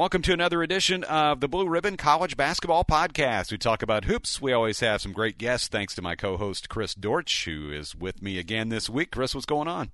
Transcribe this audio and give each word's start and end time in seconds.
Welcome 0.00 0.22
to 0.22 0.32
another 0.32 0.62
edition 0.62 1.04
of 1.04 1.40
the 1.40 1.46
Blue 1.46 1.68
Ribbon 1.68 1.98
College 1.98 2.34
Basketball 2.34 2.86
Podcast. 2.86 3.52
We 3.52 3.58
talk 3.58 3.82
about 3.82 4.06
hoops. 4.06 4.40
We 4.40 4.50
always 4.50 4.80
have 4.80 5.02
some 5.02 5.12
great 5.12 5.36
guests, 5.36 5.68
thanks 5.68 5.94
to 5.94 6.00
my 6.00 6.16
co 6.16 6.38
host, 6.38 6.70
Chris 6.70 6.94
Dortch, 6.94 7.44
who 7.44 7.70
is 7.70 7.94
with 7.94 8.22
me 8.22 8.38
again 8.38 8.70
this 8.70 8.88
week. 8.88 9.10
Chris, 9.10 9.34
what's 9.34 9.44
going 9.44 9.68
on? 9.68 9.90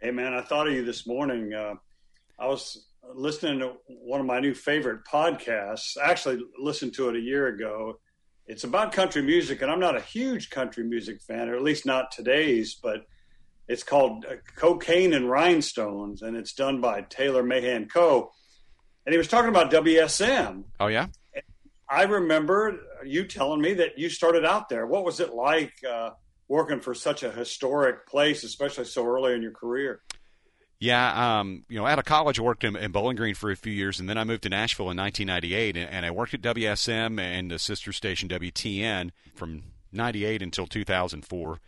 Hey, 0.00 0.10
man, 0.10 0.32
I 0.32 0.40
thought 0.40 0.68
of 0.68 0.72
you 0.72 0.86
this 0.86 1.06
morning. 1.06 1.52
Uh, 1.52 1.74
I 2.38 2.46
was 2.46 2.86
listening 3.14 3.58
to 3.58 3.74
one 3.88 4.20
of 4.20 4.26
my 4.26 4.40
new 4.40 4.54
favorite 4.54 5.04
podcasts. 5.04 5.98
I 6.02 6.10
actually 6.10 6.40
listened 6.58 6.94
to 6.94 7.10
it 7.10 7.16
a 7.16 7.20
year 7.20 7.48
ago. 7.48 8.00
It's 8.46 8.64
about 8.64 8.92
country 8.92 9.20
music, 9.20 9.60
and 9.60 9.70
I'm 9.70 9.80
not 9.80 9.98
a 9.98 10.00
huge 10.00 10.48
country 10.48 10.84
music 10.84 11.20
fan, 11.20 11.50
or 11.50 11.56
at 11.56 11.62
least 11.62 11.84
not 11.84 12.10
today's, 12.10 12.74
but 12.82 13.04
it's 13.68 13.82
called 13.82 14.24
uh, 14.24 14.36
Cocaine 14.56 15.12
and 15.12 15.28
Rhinestones, 15.28 16.22
and 16.22 16.38
it's 16.38 16.54
done 16.54 16.80
by 16.80 17.02
Tyler 17.02 17.42
Mahan 17.42 17.86
Coe 17.86 18.32
and 19.06 19.12
he 19.12 19.18
was 19.18 19.28
talking 19.28 19.48
about 19.48 19.70
WSM. 19.70 20.64
Oh 20.78 20.86
yeah. 20.86 21.06
I 21.88 22.04
remember 22.04 22.80
you 23.04 23.24
telling 23.24 23.60
me 23.60 23.74
that 23.74 23.98
you 23.98 24.08
started 24.08 24.44
out 24.44 24.68
there. 24.68 24.86
What 24.86 25.04
was 25.04 25.18
it 25.18 25.34
like 25.34 25.72
uh, 25.84 26.10
working 26.46 26.80
for 26.80 26.94
such 26.94 27.24
a 27.24 27.32
historic 27.32 28.06
place, 28.06 28.44
especially 28.44 28.84
so 28.84 29.04
early 29.04 29.34
in 29.34 29.42
your 29.42 29.50
career? 29.50 30.00
Yeah, 30.78 31.40
um, 31.40 31.64
you 31.68 31.78
know, 31.78 31.86
out 31.86 31.98
of 31.98 32.06
college, 32.06 32.38
I 32.38 32.42
worked 32.42 32.64
in, 32.64 32.74
in, 32.74 32.90
Bowling 32.90 33.16
Green 33.16 33.34
for 33.34 33.50
a 33.50 33.56
few 33.56 33.72
years, 33.72 34.00
and 34.00 34.08
then 34.08 34.16
I 34.16 34.24
moved 34.24 34.44
to 34.44 34.48
Nashville 34.48 34.90
in 34.90 34.96
1998, 34.96 35.76
and, 35.76 35.90
and 35.90 36.06
I 36.06 36.10
worked 36.10 36.32
at 36.32 36.40
WSM 36.40 37.20
and 37.20 37.50
the 37.50 37.58
sister 37.58 37.92
station 37.92 38.30
WTN 38.30 39.10
from 39.34 39.64
98 39.92 40.40
until 40.40 40.66
2004 40.66 41.60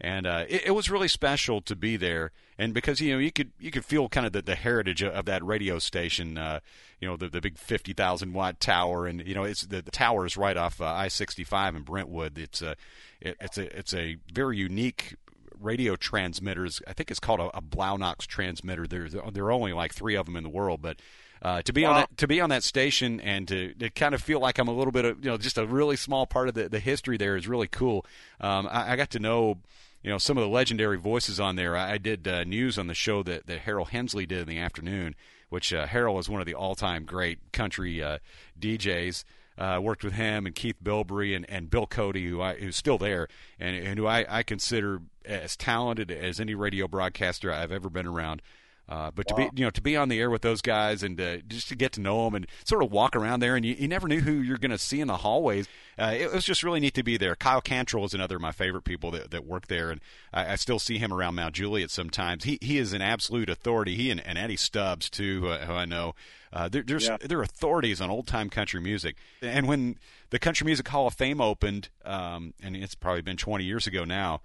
and 0.00 0.26
uh, 0.26 0.44
it, 0.48 0.66
it, 0.66 0.70
was 0.72 0.90
really 0.90 1.08
special 1.08 1.60
to 1.62 1.74
be 1.74 1.96
there. 1.96 2.32
And 2.58 2.74
because 2.74 3.00
you 3.00 3.12
know 3.12 3.18
you 3.18 3.32
could 3.32 3.52
you 3.58 3.70
could 3.70 3.84
feel 3.84 4.08
kind 4.08 4.26
of 4.26 4.32
the, 4.32 4.42
the 4.42 4.54
heritage 4.54 5.02
of, 5.02 5.24
that 5.26 5.44
radio 5.44 5.78
station, 5.78 6.38
uh, 6.38 6.60
you 7.00 7.08
know 7.08 7.16
the 7.16 7.28
the 7.28 7.40
big 7.40 7.58
fifty 7.58 7.92
thousand 7.92 8.32
watt 8.32 8.60
tower, 8.60 9.06
and 9.06 9.26
you 9.26 9.34
know 9.34 9.44
it's 9.44 9.66
the, 9.66 9.82
the 9.82 9.90
tower 9.90 10.26
is 10.26 10.36
right 10.36 10.56
off 10.56 10.80
uh, 10.80 10.86
I 10.86 11.08
sixty 11.08 11.44
five 11.44 11.74
in 11.74 11.82
Brentwood. 11.82 12.38
It's 12.38 12.62
a 12.62 12.76
it, 13.20 13.36
it's 13.40 13.58
a 13.58 13.78
it's 13.78 13.94
a 13.94 14.16
very 14.32 14.56
unique 14.56 15.16
radio 15.58 15.96
transmitters. 15.96 16.82
I 16.86 16.92
think 16.92 17.10
it's 17.10 17.20
called 17.20 17.40
a, 17.40 17.56
a 17.56 17.60
Blaw-Knox 17.60 18.26
transmitter. 18.26 18.86
There 18.86 19.08
there 19.08 19.44
are 19.44 19.52
only 19.52 19.72
like 19.72 19.94
three 19.94 20.14
of 20.14 20.26
them 20.26 20.36
in 20.36 20.42
the 20.42 20.50
world, 20.50 20.82
but 20.82 21.00
uh, 21.42 21.62
to 21.62 21.72
be 21.72 21.84
wow. 21.84 21.90
on 21.90 21.96
that 21.96 22.16
to 22.16 22.26
be 22.26 22.40
on 22.40 22.50
that 22.50 22.62
station 22.62 23.20
and 23.20 23.46
to, 23.48 23.74
to 23.74 23.90
kind 23.90 24.14
of 24.14 24.22
feel 24.22 24.40
like 24.40 24.58
I'm 24.58 24.68
a 24.68 24.74
little 24.74 24.92
bit 24.92 25.04
of 25.04 25.24
you 25.24 25.30
know 25.30 25.36
just 25.36 25.58
a 25.58 25.66
really 25.66 25.96
small 25.96 26.26
part 26.26 26.48
of 26.48 26.54
the, 26.54 26.68
the 26.68 26.80
history 26.80 27.16
there 27.16 27.36
is 27.36 27.46
really 27.46 27.68
cool. 27.68 28.06
Um, 28.40 28.68
I, 28.70 28.92
I 28.92 28.96
got 28.96 29.10
to 29.10 29.18
know 29.18 29.58
you 30.02 30.10
know 30.10 30.18
some 30.18 30.38
of 30.38 30.42
the 30.42 30.48
legendary 30.48 30.98
voices 30.98 31.40
on 31.40 31.56
there. 31.56 31.76
I, 31.76 31.98
did 31.98 32.28
uh, 32.28 32.44
news 32.44 32.78
on 32.78 32.86
the 32.86 32.94
show 32.94 33.22
that, 33.24 33.46
that 33.46 33.60
Hairl 33.60 33.86
Hensley 33.86 34.24
did 34.24 34.42
in 34.42 34.46
the 34.46 34.58
afternoon, 34.58 35.16
which 35.48 35.72
uh, 35.72 35.86
Hairl 35.86 36.18
is 36.18 36.28
one 36.28 36.40
of 36.40 36.46
the 36.46 36.54
all-time 36.54 37.04
great 37.04 37.52
country 37.52 38.02
uh, 38.02 38.18
DJs. 38.58 39.24
Uh, 39.58 39.80
worked 39.82 40.04
with 40.04 40.12
him 40.12 40.44
and 40.44 40.54
Keith 40.54 40.76
Bilbrey 40.84 41.34
and, 41.34 41.48
and 41.48 41.70
Bill 41.70 41.86
Cody, 41.86 42.28
who 42.28 42.42
I, 42.42 42.56
who's 42.56 42.76
still 42.76 42.98
there, 42.98 43.26
and, 43.58 43.74
and 43.74 43.98
who 43.98 44.06
I, 44.06 44.26
I 44.28 44.42
consider 44.42 45.00
as 45.24 45.56
talented 45.56 46.10
as 46.10 46.38
any 46.38 46.54
radio 46.54 46.86
broadcaster 46.86 47.50
I've 47.50 47.72
ever 47.72 47.88
been 47.88 48.06
around. 48.06 48.42
Uh, 48.88 49.10
but 49.10 49.26
wow. 49.30 49.36
to 49.36 49.50
be 49.50 49.58
you 49.58 49.64
know 49.64 49.70
to 49.70 49.80
be 49.80 49.96
on 49.96 50.08
the 50.08 50.20
air 50.20 50.30
with 50.30 50.42
those 50.42 50.62
guys 50.62 51.02
and 51.02 51.20
uh, 51.20 51.38
just 51.48 51.68
to 51.68 51.74
get 51.74 51.92
to 51.92 52.00
know 52.00 52.24
them 52.24 52.36
and 52.36 52.46
sort 52.64 52.84
of 52.84 52.92
walk 52.92 53.16
around 53.16 53.40
there 53.40 53.56
and 53.56 53.64
you, 53.64 53.74
you 53.74 53.88
never 53.88 54.06
knew 54.06 54.20
who 54.20 54.32
you're 54.32 54.58
going 54.58 54.70
to 54.70 54.78
see 54.78 55.00
in 55.00 55.08
the 55.08 55.16
hallways. 55.16 55.66
Uh, 55.98 56.14
it, 56.16 56.32
was 56.32 56.44
just 56.44 56.62
really 56.62 56.78
neat 56.78 56.94
to 56.94 57.02
be 57.02 57.16
there. 57.16 57.34
Kyle 57.34 57.60
Cantrell 57.60 58.04
is 58.04 58.14
another 58.14 58.36
of 58.36 58.42
my 58.42 58.52
favorite 58.52 58.84
people 58.84 59.10
that, 59.10 59.32
that 59.32 59.44
work 59.44 59.66
there, 59.66 59.90
and 59.90 60.00
I, 60.32 60.52
I 60.52 60.54
still 60.56 60.78
see 60.78 60.98
him 60.98 61.12
around 61.12 61.34
Mount 61.34 61.54
Juliet 61.54 61.90
sometimes. 61.90 62.44
He 62.44 62.58
he 62.62 62.78
is 62.78 62.92
an 62.92 63.02
absolute 63.02 63.50
authority. 63.50 63.96
He 63.96 64.10
and, 64.10 64.24
and 64.24 64.38
Eddie 64.38 64.56
Stubbs 64.56 65.10
too, 65.10 65.40
who, 65.40 65.52
who 65.52 65.72
I 65.72 65.84
know. 65.84 66.14
Uh, 66.52 66.68
they're, 66.68 66.82
they're, 66.82 67.00
yeah. 67.00 67.16
they're 67.20 67.42
authorities 67.42 68.00
on 68.00 68.08
old 68.08 68.26
time 68.26 68.48
country 68.48 68.80
music. 68.80 69.16
And 69.42 69.66
when 69.66 69.98
the 70.30 70.38
Country 70.38 70.64
Music 70.64 70.86
Hall 70.88 71.06
of 71.06 71.14
Fame 71.14 71.40
opened, 71.40 71.88
um, 72.04 72.54
and 72.62 72.76
it's 72.76 72.94
probably 72.94 73.22
been 73.22 73.36
20 73.36 73.64
years 73.64 73.86
ago 73.86 74.04
now, 74.04 74.40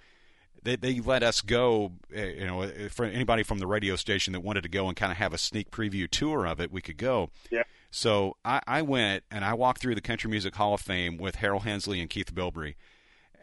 they, 0.63 0.75
they 0.75 0.99
let 0.99 1.23
us 1.23 1.41
go, 1.41 1.93
eh, 2.13 2.33
you 2.39 2.45
know, 2.45 2.61
eh, 2.61 2.87
for 2.89 3.05
anybody 3.05 3.43
from 3.43 3.59
the 3.59 3.67
radio 3.67 3.95
station 3.95 4.33
that 4.33 4.41
wanted 4.41 4.61
to 4.63 4.69
go 4.69 4.87
and 4.87 4.95
kind 4.95 5.11
of 5.11 5.17
have 5.17 5.33
a 5.33 5.37
sneak 5.37 5.71
preview 5.71 6.09
tour 6.09 6.45
of 6.45 6.59
it, 6.59 6.71
we 6.71 6.81
could 6.81 6.97
go. 6.97 7.29
Yeah. 7.49 7.63
So 7.89 8.37
I, 8.45 8.61
I 8.67 8.81
went 8.81 9.23
and 9.29 9.43
I 9.43 9.53
walked 9.53 9.81
through 9.81 9.95
the 9.95 10.01
Country 10.01 10.29
Music 10.29 10.55
Hall 10.55 10.73
of 10.73 10.81
Fame 10.81 11.17
with 11.17 11.35
Hairl 11.35 11.61
Hensley 11.61 11.99
and 11.99 12.09
Keith 12.09 12.33
Bilbrey, 12.33 12.75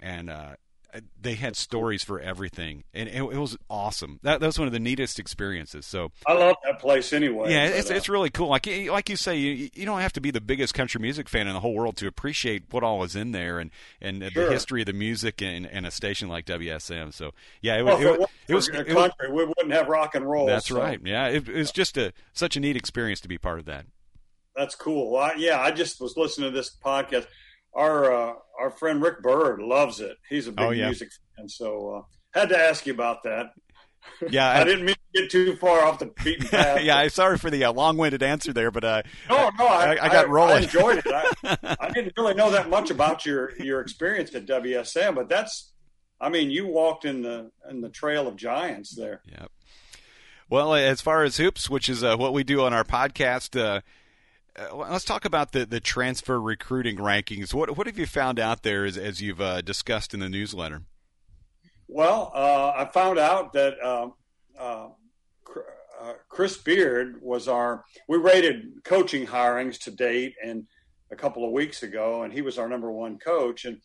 and 0.01 0.31
uh, 0.31 0.57
they 1.21 1.35
had 1.35 1.55
stories 1.55 2.03
for 2.03 2.19
everything, 2.19 2.85
and 2.95 3.09
it, 3.09 3.17
it, 3.17 3.39
was 3.39 3.57
awesome. 3.69 4.21
That, 4.23 4.41
that 4.41 4.47
was 4.47 4.59
one 4.59 4.67
of 4.67 4.73
the 4.73 4.81
neatest 4.81 5.19
experiences. 5.19 5.85
So 5.85 6.13
I 6.27 6.33
love 6.33 6.57
that 6.65 6.79
place 6.79 7.13
anyway. 7.13 7.53
Yeah, 7.53 7.67
it's, 7.67 7.91
uh, 7.91 7.95
it's 7.95 8.09
really 8.09 8.31
cool. 8.31 8.49
Like 8.49 8.67
like 8.67 9.11
you 9.11 9.17
say, 9.17 9.37
you, 9.37 9.69
you 9.75 9.85
don't 9.85 10.01
have 10.01 10.15
to 10.15 10.21
be 10.21 10.31
the 10.31 10.41
biggest 10.41 10.73
country 10.73 11.01
music 11.01 11.29
fan 11.29 11.47
in 11.47 11.53
the 11.53 11.61
whole 11.61 11.75
world 11.75 11.97
to 11.99 12.07
appreciate 12.07 12.65
what 12.71 12.83
all 12.83 13.05
is 13.05 13.15
in 13.15 13.33
there 13.33 13.59
and 13.59 13.71
and 14.01 14.23
sure. 14.33 14.47
the 14.47 14.53
history 14.53 14.81
of 14.81 14.87
the 14.87 14.93
music 14.95 15.43
and, 15.43 15.67
and 15.67 15.87
a 15.87 15.91
station 15.91 16.29
like 16.29 16.47
WSM. 16.47 17.13
So 17.13 17.33
yeah, 17.61 17.79
it, 17.79 17.83
well, 17.83 18.01
it, 18.01 18.07
it, 18.49 18.55
was, 18.55 18.69
it, 18.69 18.95
was 18.95 18.95
country. 18.95 19.31
we 19.31 19.45
wouldn't 19.45 19.73
have 19.73 19.89
rock 19.89 20.15
and 20.15 20.29
roll. 20.29 20.47
That's 20.47 20.69
so. 20.69 20.79
right. 20.79 20.99
Yeah, 21.05 21.29
it, 21.29 21.49
was 21.49 21.71
just 21.71 21.99
a 21.99 22.13
such 22.33 22.57
a 22.57 22.61
neat 22.61 22.77
experience 22.77 23.21
to 23.21 23.29
be 23.29 23.37
part 23.37 23.59
of 23.59 23.67
that. 23.67 23.85
That's 24.57 24.75
cool. 24.75 25.13
Well, 25.13 25.23
I, 25.23 25.35
yeah, 25.37 25.61
I 25.61 25.71
just 25.71 26.01
was 26.01 26.17
listening 26.17 26.51
to 26.51 26.57
this 26.57 26.75
podcast 26.83 27.27
our 27.79 28.13
uh, 28.13 28.35
our 28.59 28.71
friend 28.71 29.01
Rick 29.01 29.23
Bird 29.23 29.61
loves 29.61 30.01
it. 30.01 30.17
He's 30.29 30.49
a 30.49 30.53
big 30.53 30.67
oh, 30.67 30.71
yeah. 30.71 30.87
music 30.87 31.11
fan, 31.37 31.49
so 31.49 31.95
uh, 31.95 32.39
had 32.39 32.49
to 32.51 32.59
ask 32.59 32.87
you 32.87 32.93
about 32.93 33.23
that. 33.23 33.53
Yeah, 34.29 34.49
I, 34.51 34.61
I, 34.61 34.65
didn't 34.65 34.85
mean 34.85 34.97
to 35.15 35.23
get 35.23 35.31
too 35.31 35.57
far 35.57 35.85
off 35.85 36.01
the 36.01 36.13
beaten 36.25 36.47
path. 36.49 36.83
yeah, 36.83 36.99
I'm 36.99 37.11
sorry 37.11 37.39
for 37.39 37.51
the 37.51 37.65
uh, 37.65 37.73
long-winded 37.73 38.23
answer 38.23 38.53
there, 38.53 38.71
but 38.71 38.85
uh, 38.85 39.03
no, 39.31 39.51
no, 39.59 39.67
I, 39.67 39.95
I, 39.95 40.05
I 40.07 40.09
got 40.09 40.29
rolling. 40.29 40.57
I 40.57 40.63
enjoyed 40.63 41.03
it. 41.05 41.07
I, 41.81 41.91
didn't 41.91 42.15
really 42.17 42.35
know 42.35 42.51
that 42.51 42.69
much 42.69 42.91
about 42.91 43.25
your 43.25 43.57
your 43.59 43.81
experience 43.81 44.35
at 44.35 44.47
WSM, 44.47 45.15
but 45.15 45.29
that's, 45.29 45.73
I 46.21 46.29
mean, 46.29 46.51
you 46.51 46.67
walked 46.67 47.05
in 47.05 47.23
the 47.23 47.53
in 47.71 47.81
the 47.81 47.91
trail 47.91 48.27
of 48.27 48.37
giants 48.37 48.95
there. 48.95 49.23
Yep. 49.27 49.53
Well, 50.51 50.75
as 50.75 51.03
far 51.03 51.25
as 51.25 51.37
hoops, 51.37 51.69
which 51.69 51.91
is 51.91 52.03
uh, 52.03 52.17
what 52.17 52.33
we 52.33 52.43
do 52.43 52.63
on 52.63 52.73
our 52.73 52.85
podcast, 52.85 53.61
uh, 53.61 53.83
uh, 54.59 54.75
let's 54.75 55.05
talk 55.05 55.25
about 55.25 55.53
the, 55.53 55.67
the 55.67 55.81
transfer 55.81 56.41
recruiting 56.41 56.97
rankings. 56.97 57.55
What 57.55 57.77
what 57.77 57.87
have 57.87 57.99
you 57.99 58.07
found 58.07 58.39
out 58.39 58.63
there 58.63 58.85
as, 58.85 58.97
as 58.97 59.21
you've 59.21 59.41
uh, 59.41 59.61
discussed 59.61 60.15
in 60.15 60.21
the 60.21 60.29
newsletter? 60.29 60.83
Well, 61.87 62.31
uh, 62.35 62.73
I 62.77 62.85
found 62.87 63.19
out 63.19 63.53
that 63.55 63.83
um, 63.83 64.15
uh, 64.59 64.89
uh, 66.01 66.13
Chris 66.29 66.57
Beard 66.57 67.21
was 67.23 67.49
our. 67.49 67.85
We 68.09 68.19
rated 68.19 68.85
coaching 68.85 69.27
hirings 69.27 69.79
to 69.81 69.91
date, 69.91 70.35
and 70.43 70.67
a 71.11 71.17
couple 71.17 71.45
of 71.45 71.53
weeks 71.53 71.83
ago, 71.83 72.23
and 72.23 72.33
he 72.33 72.43
was 72.43 72.59
our 72.59 72.69
number 72.69 72.91
one 72.91 73.19
coach. 73.19 73.65
And 73.65 73.81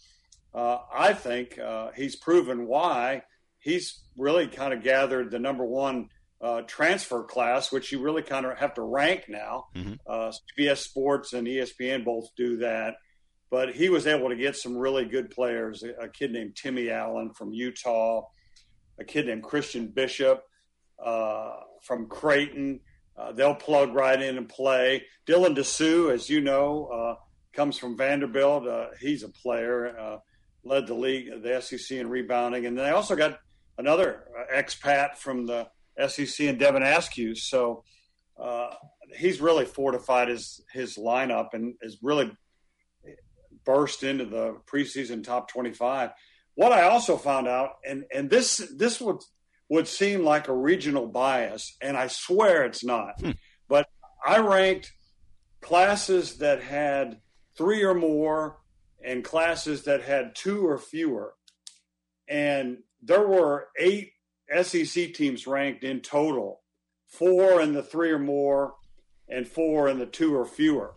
I 0.56 1.14
think 1.14 1.60
he's 1.96 2.16
proven 2.16 2.68
why 2.68 3.24
he's 3.60 4.04
really 4.18 4.48
kind 4.48 4.74
of 4.74 4.84
gathered 4.84 5.32
the 5.32 5.40
number 5.40 5.66
one 5.66 6.10
uh, 6.44 6.62
transfer 6.64 7.24
class, 7.24 7.72
which 7.72 7.92
you 7.92 8.02
really 8.02 8.22
kind 8.22 8.46
of 8.46 8.58
have 8.58 8.74
to 8.74 8.82
rank 8.82 9.26
now. 9.30 9.68
Mm-hmm. 9.76 9.94
Uh, 10.06 10.32
CBS 10.60 10.80
Sports 10.80 11.32
and 11.32 11.48
ESPN 11.48 12.04
both 12.04 12.28
do 12.36 12.58
that. 12.58 12.96
But 13.50 13.74
he 13.74 13.90
was 13.90 14.08
able 14.08 14.30
to 14.30 14.36
get 14.36 14.58
some 14.58 14.76
really 14.76 15.06
good 15.06 15.30
players. 15.30 15.84
A, 15.84 16.04
a 16.04 16.10
kid 16.10 16.34
named 16.34 16.56
Timmy 16.56 16.90
Allen 16.90 17.32
from 17.34 17.54
Utah, 17.54 18.24
a 19.00 19.06
kid 19.06 19.28
named 19.28 19.44
Christian 19.44 19.88
Bishop 19.88 20.44
uh, 21.04 21.52
from 21.82 22.08
Creighton. 22.08 22.82
Uh, 23.16 23.32
they'll 23.32 23.56
plug 23.56 23.94
right 23.94 24.22
in 24.22 24.38
and 24.38 24.50
play. 24.50 25.06
Dylan 25.26 25.56
Disu, 25.56 26.12
as 26.12 26.30
you 26.30 26.42
know, 26.42 26.88
uh, 26.88 27.16
comes 27.54 27.78
from 27.78 27.96
Vanderbilt. 27.96 28.68
Uh, 28.68 28.88
he's 29.00 29.24
a 29.24 29.30
player, 29.30 30.20
led 30.66 30.88
the 30.88 30.94
league, 30.94 31.30
the 31.42 31.62
SEC 31.62 31.98
in 31.98 32.10
rebounding. 32.10 32.66
And 32.66 32.78
then 32.78 32.86
they 32.86 32.92
also 32.92 33.16
got 33.16 33.40
another 33.78 34.26
expat 34.54 35.16
from 35.16 35.46
the 35.46 35.68
SEC 36.08 36.48
and 36.48 36.60
Devin 36.60 36.84
Askew. 36.84 37.36
So 37.36 37.84
uh, 38.42 38.70
he's 39.16 39.42
really 39.42 39.66
fortified 39.66 40.28
his 40.28 40.64
his 40.72 40.98
lineup 40.98 41.50
and 41.54 41.76
has 41.82 41.98
really 42.02 42.32
burst 43.66 44.04
into 44.04 44.26
the 44.26 44.58
preseason 44.66 45.24
top 45.24 45.50
25. 45.50 46.12
What 46.56 46.72
I 46.72 46.84
also 46.84 47.18
found 47.18 47.48
out, 47.48 47.72
and 47.88 48.06
and 48.14 48.30
this 48.30 48.58
this 48.76 49.00
would 49.02 49.22
would 49.70 49.88
seem 49.88 50.24
like 50.24 50.48
a 50.48 50.56
regional 50.56 51.08
bias, 51.08 51.76
and 51.82 51.98
I 51.98 52.08
swear 52.08 52.66
it's 52.66 52.84
not, 52.84 53.20
hmm. 53.20 53.32
but 53.68 53.88
I 54.26 54.40
ranked 54.40 54.92
classes 55.62 56.38
that 56.38 56.62
had 56.62 57.20
three 57.58 57.84
or 57.84 57.94
more 57.94 58.60
and 59.04 59.24
classes 59.24 59.84
that 59.84 60.04
had 60.04 60.36
two 60.36 60.66
or 60.68 60.78
fewer. 60.78 61.34
And 62.28 62.80
there 63.02 63.28
were 63.28 63.68
eight 63.78 64.12
SEC 64.62 65.14
teams 65.14 65.48
ranked 65.48 65.84
in 65.84 66.02
total, 66.02 66.62
four 67.08 67.62
in 67.62 67.74
the 67.74 67.84
three 67.84 68.12
or 68.12 68.20
more, 68.20 68.76
and 69.30 69.48
four 69.48 69.88
in 69.88 70.00
the 70.00 70.06
two 70.06 70.36
or 70.36 70.46
fewer. 70.46 70.96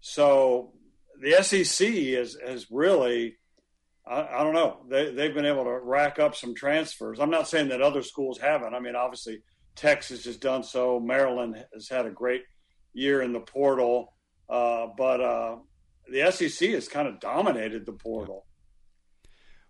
So 0.00 0.72
the 1.20 1.42
SEC 1.42 1.88
is 1.88 2.36
has 2.46 2.66
really, 2.70 3.36
I, 4.06 4.22
I, 4.22 4.44
don't 4.44 4.54
know, 4.54 4.80
they, 4.88 5.10
they've 5.12 5.34
been 5.34 5.46
able 5.46 5.64
to 5.64 5.78
rack 5.82 6.18
up 6.18 6.34
some 6.34 6.54
transfers. 6.54 7.18
I'm 7.20 7.30
not 7.30 7.48
saying 7.48 7.68
that 7.68 7.82
other 7.82 8.02
schools 8.02 8.38
haven't. 8.38 8.74
I 8.74 8.80
mean, 8.80 8.96
obviously 8.96 9.42
Texas 9.76 10.24
has 10.26 10.36
done 10.36 10.62
so. 10.62 11.00
Maryland 11.00 11.64
has 11.72 11.88
had 11.88 12.06
a 12.06 12.10
great 12.10 12.42
year 12.92 13.22
in 13.22 13.32
the 13.32 13.40
portal, 13.40 14.14
uh, 14.48 14.86
but 14.96 15.20
uh, 15.20 15.56
the 16.10 16.30
SEC 16.30 16.70
has 16.70 16.88
kind 16.88 17.08
of 17.08 17.20
dominated 17.20 17.86
the 17.86 17.92
portal. 17.92 18.46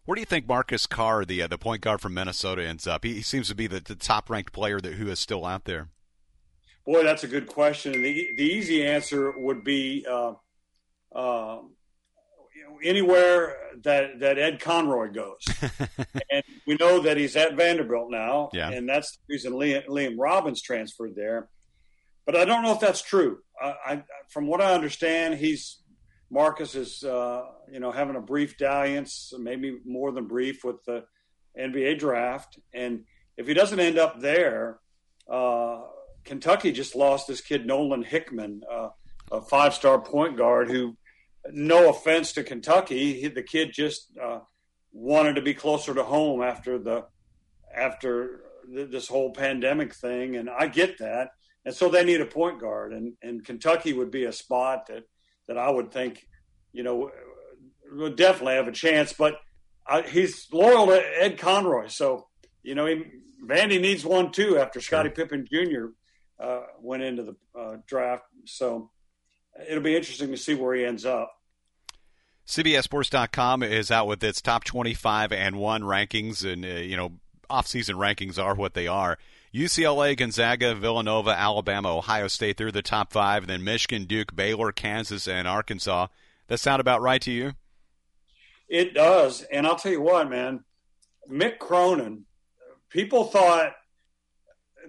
Where 0.05 0.15
do 0.17 0.21
you 0.21 0.27
think 0.27 0.47
Marcus 0.47 0.87
Carr, 0.87 1.25
the 1.25 1.43
uh, 1.43 1.47
the 1.47 1.59
point 1.59 1.81
guard 1.81 2.01
from 2.01 2.15
Minnesota, 2.15 2.67
ends 2.67 2.87
up? 2.87 3.05
He, 3.05 3.15
he 3.15 3.23
seems 3.23 3.49
to 3.49 3.55
be 3.55 3.67
the, 3.67 3.81
the 3.81 3.95
top 3.95 4.29
ranked 4.29 4.53
player 4.53 4.81
that 4.81 4.95
who 4.95 5.09
is 5.09 5.19
still 5.19 5.47
out 5.47 5.65
there. 5.65 5.89
Boy, 6.87 7.03
that's 7.03 7.25
a 7.25 7.29
good 7.29 7.47
question. 7.47 7.93
the 7.93 8.29
the 8.37 8.45
easy 8.45 8.85
answer 8.85 9.33
would 9.37 9.65
be 9.65 10.05
uh, 10.09 10.35
uh, 11.15 11.61
anywhere 12.83 13.57
that 13.83 14.21
that 14.21 14.39
Ed 14.39 14.61
Conroy 14.61 15.11
goes, 15.11 15.41
and 16.31 16.45
we 16.67 16.75
know 16.75 17.01
that 17.01 17.17
he's 17.17 17.35
at 17.37 17.55
Vanderbilt 17.55 18.11
now, 18.11 18.51
yeah. 18.53 18.71
and 18.71 18.87
that's 18.87 19.13
the 19.13 19.35
reason 19.35 19.55
Liam, 19.55 19.87
Liam 19.87 20.17
Robbins 20.19 20.61
transferred 20.61 21.17
there. 21.17 21.49
But 22.27 22.37
I 22.37 22.45
don't 22.45 22.63
know 22.63 22.73
if 22.73 22.81
that's 22.81 23.03
true. 23.03 23.39
I, 23.61 23.75
I, 23.87 24.03
from 24.29 24.47
what 24.47 24.61
I 24.61 24.75
understand, 24.75 25.35
he's 25.35 25.81
Marcus 26.31 26.75
is 26.75 27.05
uh, 27.05 27.43
you 27.71 27.81
know 27.81 27.93
having 27.93 28.17
a 28.17 28.21
brief 28.21 28.57
dalliance, 28.57 29.33
maybe 29.39 29.79
more 29.85 30.13
than 30.13 30.27
brief, 30.27 30.65
with 30.65 30.83
the 30.85 31.05
NBA 31.59 31.99
draft, 31.99 32.59
and 32.73 33.05
if 33.37 33.47
he 33.47 33.55
doesn't 33.55 33.81
end 33.81 33.99
up 33.99 34.21
there, 34.21 34.79
uh, 35.31 35.81
Kentucky 36.25 36.73
just 36.73 36.95
lost 36.95 37.27
this 37.27 37.41
kid 37.41 37.67
Nolan 37.67 38.03
Hickman, 38.03 38.63
uh, 38.71 38.89
a 39.31 39.41
five-star 39.41 40.01
point 40.01 40.37
guard 40.37 40.71
who, 40.71 40.97
no 41.51 41.91
offense 41.91 42.33
to 42.33 42.45
Kentucky, 42.45 43.21
he, 43.21 43.29
the 43.29 43.43
kid 43.43 43.71
just 43.73 44.11
uh, 44.23 44.41
wanted 44.93 45.35
to 45.35 45.43
be 45.43 45.55
closer 45.55 45.95
to 45.95 46.03
home 46.03 46.43
after 46.43 46.79
the 46.79 47.05
after 47.75 48.45
this 48.69 49.09
whole 49.09 49.33
pandemic 49.33 49.95
thing, 49.95 50.37
and 50.37 50.49
I 50.49 50.69
get 50.69 50.99
that, 50.99 51.31
and 51.65 51.75
so 51.75 51.89
they 51.89 52.05
need 52.05 52.21
a 52.21 52.27
point 52.27 52.61
guard, 52.61 52.93
and 52.93 53.15
and 53.23 53.45
Kentucky 53.45 53.93
would 53.93 54.11
be 54.11 54.25
a 54.25 54.33
spot 54.33 54.87
that 54.87 55.05
that 55.49 55.59
I 55.59 55.71
would 55.71 55.93
think, 55.93 56.27
you 56.73 56.83
know, 56.83 57.11
would 57.93 58.17
definitely 58.17 58.55
have 58.55 58.69
a 58.69 58.73
chance. 58.73 59.13
But 59.13 59.37
I, 59.87 60.03
he's 60.03 60.47
loyal 60.53 60.87
to 60.87 61.23
Ed 61.23 61.39
Conroy, 61.39 61.89
so 61.89 62.27
you 62.63 62.75
know, 62.75 62.87
he, 62.87 63.05
Vandy 63.47 63.81
needs 63.81 64.05
one 64.05 64.33
too 64.33 64.59
after 64.59 64.81
Scottie 64.81 65.11
Pippen 65.11 65.47
Jr. 65.51 65.87
Uh, 66.41 66.63
went 66.81 67.03
into 67.03 67.23
the 67.23 67.37
uh, 67.59 67.77
draft. 67.87 68.25
So 68.47 68.91
it'll 69.69 69.83
be 69.83 69.95
interesting 69.95 70.31
to 70.31 70.37
see 70.37 70.55
where 70.55 70.75
he 70.75 70.85
ends 70.85 71.05
up. 71.05 71.31
CBSSports.com 72.47 73.63
is 73.63 73.91
out 73.91 74.07
with 74.07 74.23
its 74.23 74.43
top 74.43 74.65
25 74.65 75.33
and 75.33 75.57
one 75.57 75.83
rankings, 75.83 76.51
and 76.51 76.65
uh, 76.65 76.69
you 76.69 76.97
know, 76.97 77.13
off-season 77.49 77.97
rankings 77.97 78.43
are 78.43 78.55
what 78.55 78.75
they 78.75 78.87
are. 78.87 79.19
UCLA, 79.55 80.17
Gonzaga, 80.17 80.75
Villanova, 80.75 81.31
Alabama, 81.31 81.97
Ohio 81.97 82.27
State, 82.27 82.57
they're 82.57 82.73
the 82.73 82.83
top 82.83 83.13
five. 83.13 83.45
And 83.45 83.51
then 83.51 83.63
Michigan, 83.63 84.05
Duke, 84.05 84.35
Baylor, 84.35 84.73
Kansas, 84.73 85.29
and 85.29 85.47
Arkansas. 85.47 86.09
That 86.49 86.59
sound 86.59 86.81
about 86.81 87.01
right 87.01 87.23
to 87.23 87.31
you? 87.31 87.53
It 88.69 88.95
does. 88.95 89.43
And 89.53 89.65
I'll 89.65 89.77
tell 89.77 89.93
you 89.93 90.01
what, 90.01 90.29
man, 90.29 90.65
Mick 91.31 91.59
Cronin, 91.59 92.25
people 92.91 93.25
thought, 93.25 93.75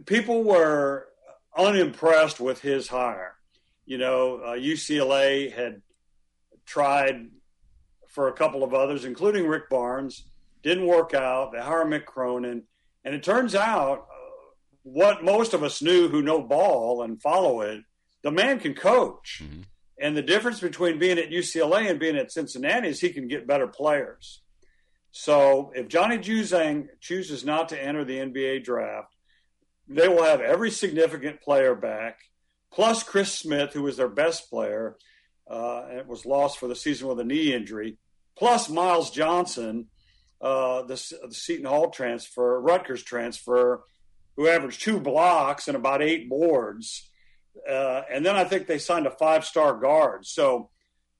people 0.07 0.43
were 0.43 1.09
unimpressed 1.55 2.39
with 2.39 2.61
his 2.61 2.87
hire. 2.87 3.35
You 3.85 3.99
know, 3.99 4.37
uh, 4.37 4.55
UCLA 4.55 5.53
had 5.53 5.83
tried 6.65 7.27
for 8.07 8.29
a 8.29 8.33
couple 8.33 8.63
of 8.63 8.73
others, 8.73 9.05
including 9.05 9.45
Rick 9.45 9.69
Barnes, 9.69 10.23
didn't 10.63 10.87
work 10.87 11.13
out. 11.13 11.51
They 11.51 11.59
hired 11.59 11.87
Mick 11.87 12.05
Cronin. 12.05 12.63
And 13.03 13.13
it 13.13 13.21
turns 13.21 13.53
out 13.53 14.07
what 14.85 15.23
most 15.23 15.55
of 15.55 15.63
us 15.63 15.81
knew 15.81 16.07
who 16.07 16.21
know 16.21 16.43
ball 16.43 17.01
and 17.01 17.19
follow 17.19 17.61
it, 17.61 17.81
the 18.21 18.29
man 18.29 18.59
can 18.59 18.75
coach. 18.75 19.41
Mm-hmm. 19.43 19.61
And 19.99 20.15
the 20.15 20.21
difference 20.21 20.59
between 20.59 20.99
being 20.99 21.17
at 21.17 21.31
UCLA 21.31 21.89
and 21.89 21.99
being 21.99 22.17
at 22.17 22.31
Cincinnati 22.31 22.89
is 22.89 22.99
he 22.99 23.09
can 23.09 23.27
get 23.27 23.47
better 23.47 23.67
players. 23.67 24.41
So 25.11 25.71
if 25.73 25.87
Johnny 25.87 26.19
Juzang 26.19 26.87
chooses 26.99 27.43
not 27.43 27.69
to 27.69 27.81
enter 27.81 28.03
the 28.03 28.17
NBA 28.17 28.63
draft, 28.63 29.15
they 29.87 30.07
will 30.07 30.23
have 30.23 30.41
every 30.41 30.69
significant 30.69 31.41
player 31.41 31.73
back, 31.73 32.19
plus 32.71 33.01
Chris 33.01 33.31
Smith, 33.31 33.73
who 33.73 33.83
was 33.83 33.97
their 33.97 34.09
best 34.09 34.49
player, 34.49 34.97
uh, 35.49 35.85
and 35.89 36.07
was 36.07 36.25
lost 36.25 36.59
for 36.59 36.67
the 36.67 36.75
season 36.75 37.07
with 37.07 37.19
a 37.19 37.23
knee 37.23 37.53
injury, 37.53 37.97
plus 38.37 38.69
Myles 38.69 39.09
Johnson, 39.09 39.87
uh, 40.41 40.83
the, 40.83 41.01
the 41.27 41.33
Seton 41.33 41.65
Hall 41.65 41.89
transfer, 41.89 42.59
Rutgers 42.59 43.03
transfer, 43.03 43.83
who 44.35 44.47
averaged 44.47 44.81
two 44.81 44.99
blocks 44.99 45.67
and 45.67 45.77
about 45.77 46.01
eight 46.01 46.29
boards. 46.29 47.09
Uh, 47.69 48.01
and 48.11 48.25
then 48.25 48.35
I 48.35 48.43
think 48.43 48.67
they 48.67 48.77
signed 48.77 49.07
a 49.07 49.11
five 49.11 49.45
star 49.45 49.77
guard. 49.77 50.25
So 50.25 50.69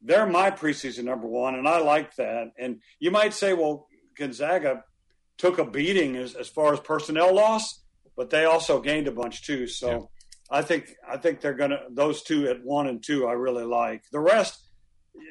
they're 0.02 0.28
my 0.28 0.52
preseason 0.52 1.06
number 1.06 1.28
one, 1.28 1.56
and 1.56 1.68
I 1.68 1.80
like 1.80 2.16
that. 2.18 2.52
And 2.58 2.82
you 3.00 3.12
might 3.12 3.34
say, 3.34 3.54
well, 3.54 3.88
Gonzaga 4.18 4.84
took 5.38 5.58
a 5.58 5.66
beating 5.66 6.16
as, 6.16 6.36
as 6.36 6.48
far 6.48 6.74
as 6.74 6.80
personnel 6.80 7.34
loss, 7.34 7.84
but 8.16 8.30
they 8.30 8.46
also 8.46 8.82
gained 8.82 9.08
a 9.08 9.12
bunch 9.12 9.46
too. 9.46 9.68
So 9.68 9.90
yeah. 9.90 10.00
I 10.50 10.62
think 10.62 10.94
I 11.08 11.18
think 11.18 11.42
they're 11.42 11.54
gonna 11.54 11.82
those 11.90 12.22
two 12.22 12.48
at 12.48 12.64
one 12.64 12.88
and 12.88 13.04
two 13.04 13.28
I 13.28 13.34
really 13.34 13.66
like. 13.66 14.04
The 14.12 14.20
rest 14.20 14.62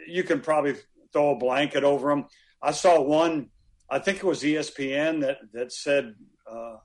you 0.09 0.23
can 0.23 0.41
probably 0.41 0.75
throw 1.13 1.31
a 1.31 1.39
blanket 1.39 1.85
over 1.85 2.11
them. 2.11 2.27
I 2.63 2.73
saw 2.73 3.01
one, 3.01 3.51
I 3.89 3.99
think 3.99 4.19
it 4.19 4.25
was 4.25 4.43
ESPN 4.43 5.21
that 5.21 5.39
that 5.53 5.73
said 5.73 6.15
uh, 6.51 6.77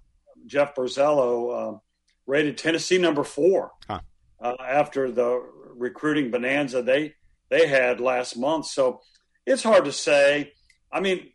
Jeff 0.49 0.75
Borzello 0.75 1.75
uh, 1.75 1.77
rated 2.25 2.57
Tennessee 2.57 2.97
number 2.97 3.23
four 3.23 3.71
huh. 3.87 4.01
uh, 4.41 4.55
after 4.59 5.11
the 5.11 5.41
recruiting 5.75 6.31
bonanza 6.31 6.81
they 6.81 7.13
they 7.49 7.67
had 7.67 7.99
last 7.99 8.37
month. 8.37 8.67
So 8.67 9.01
it's 9.45 9.63
hard 9.63 9.85
to 9.85 9.91
say. 9.91 10.53
I 10.91 10.99
mean, 10.99 11.31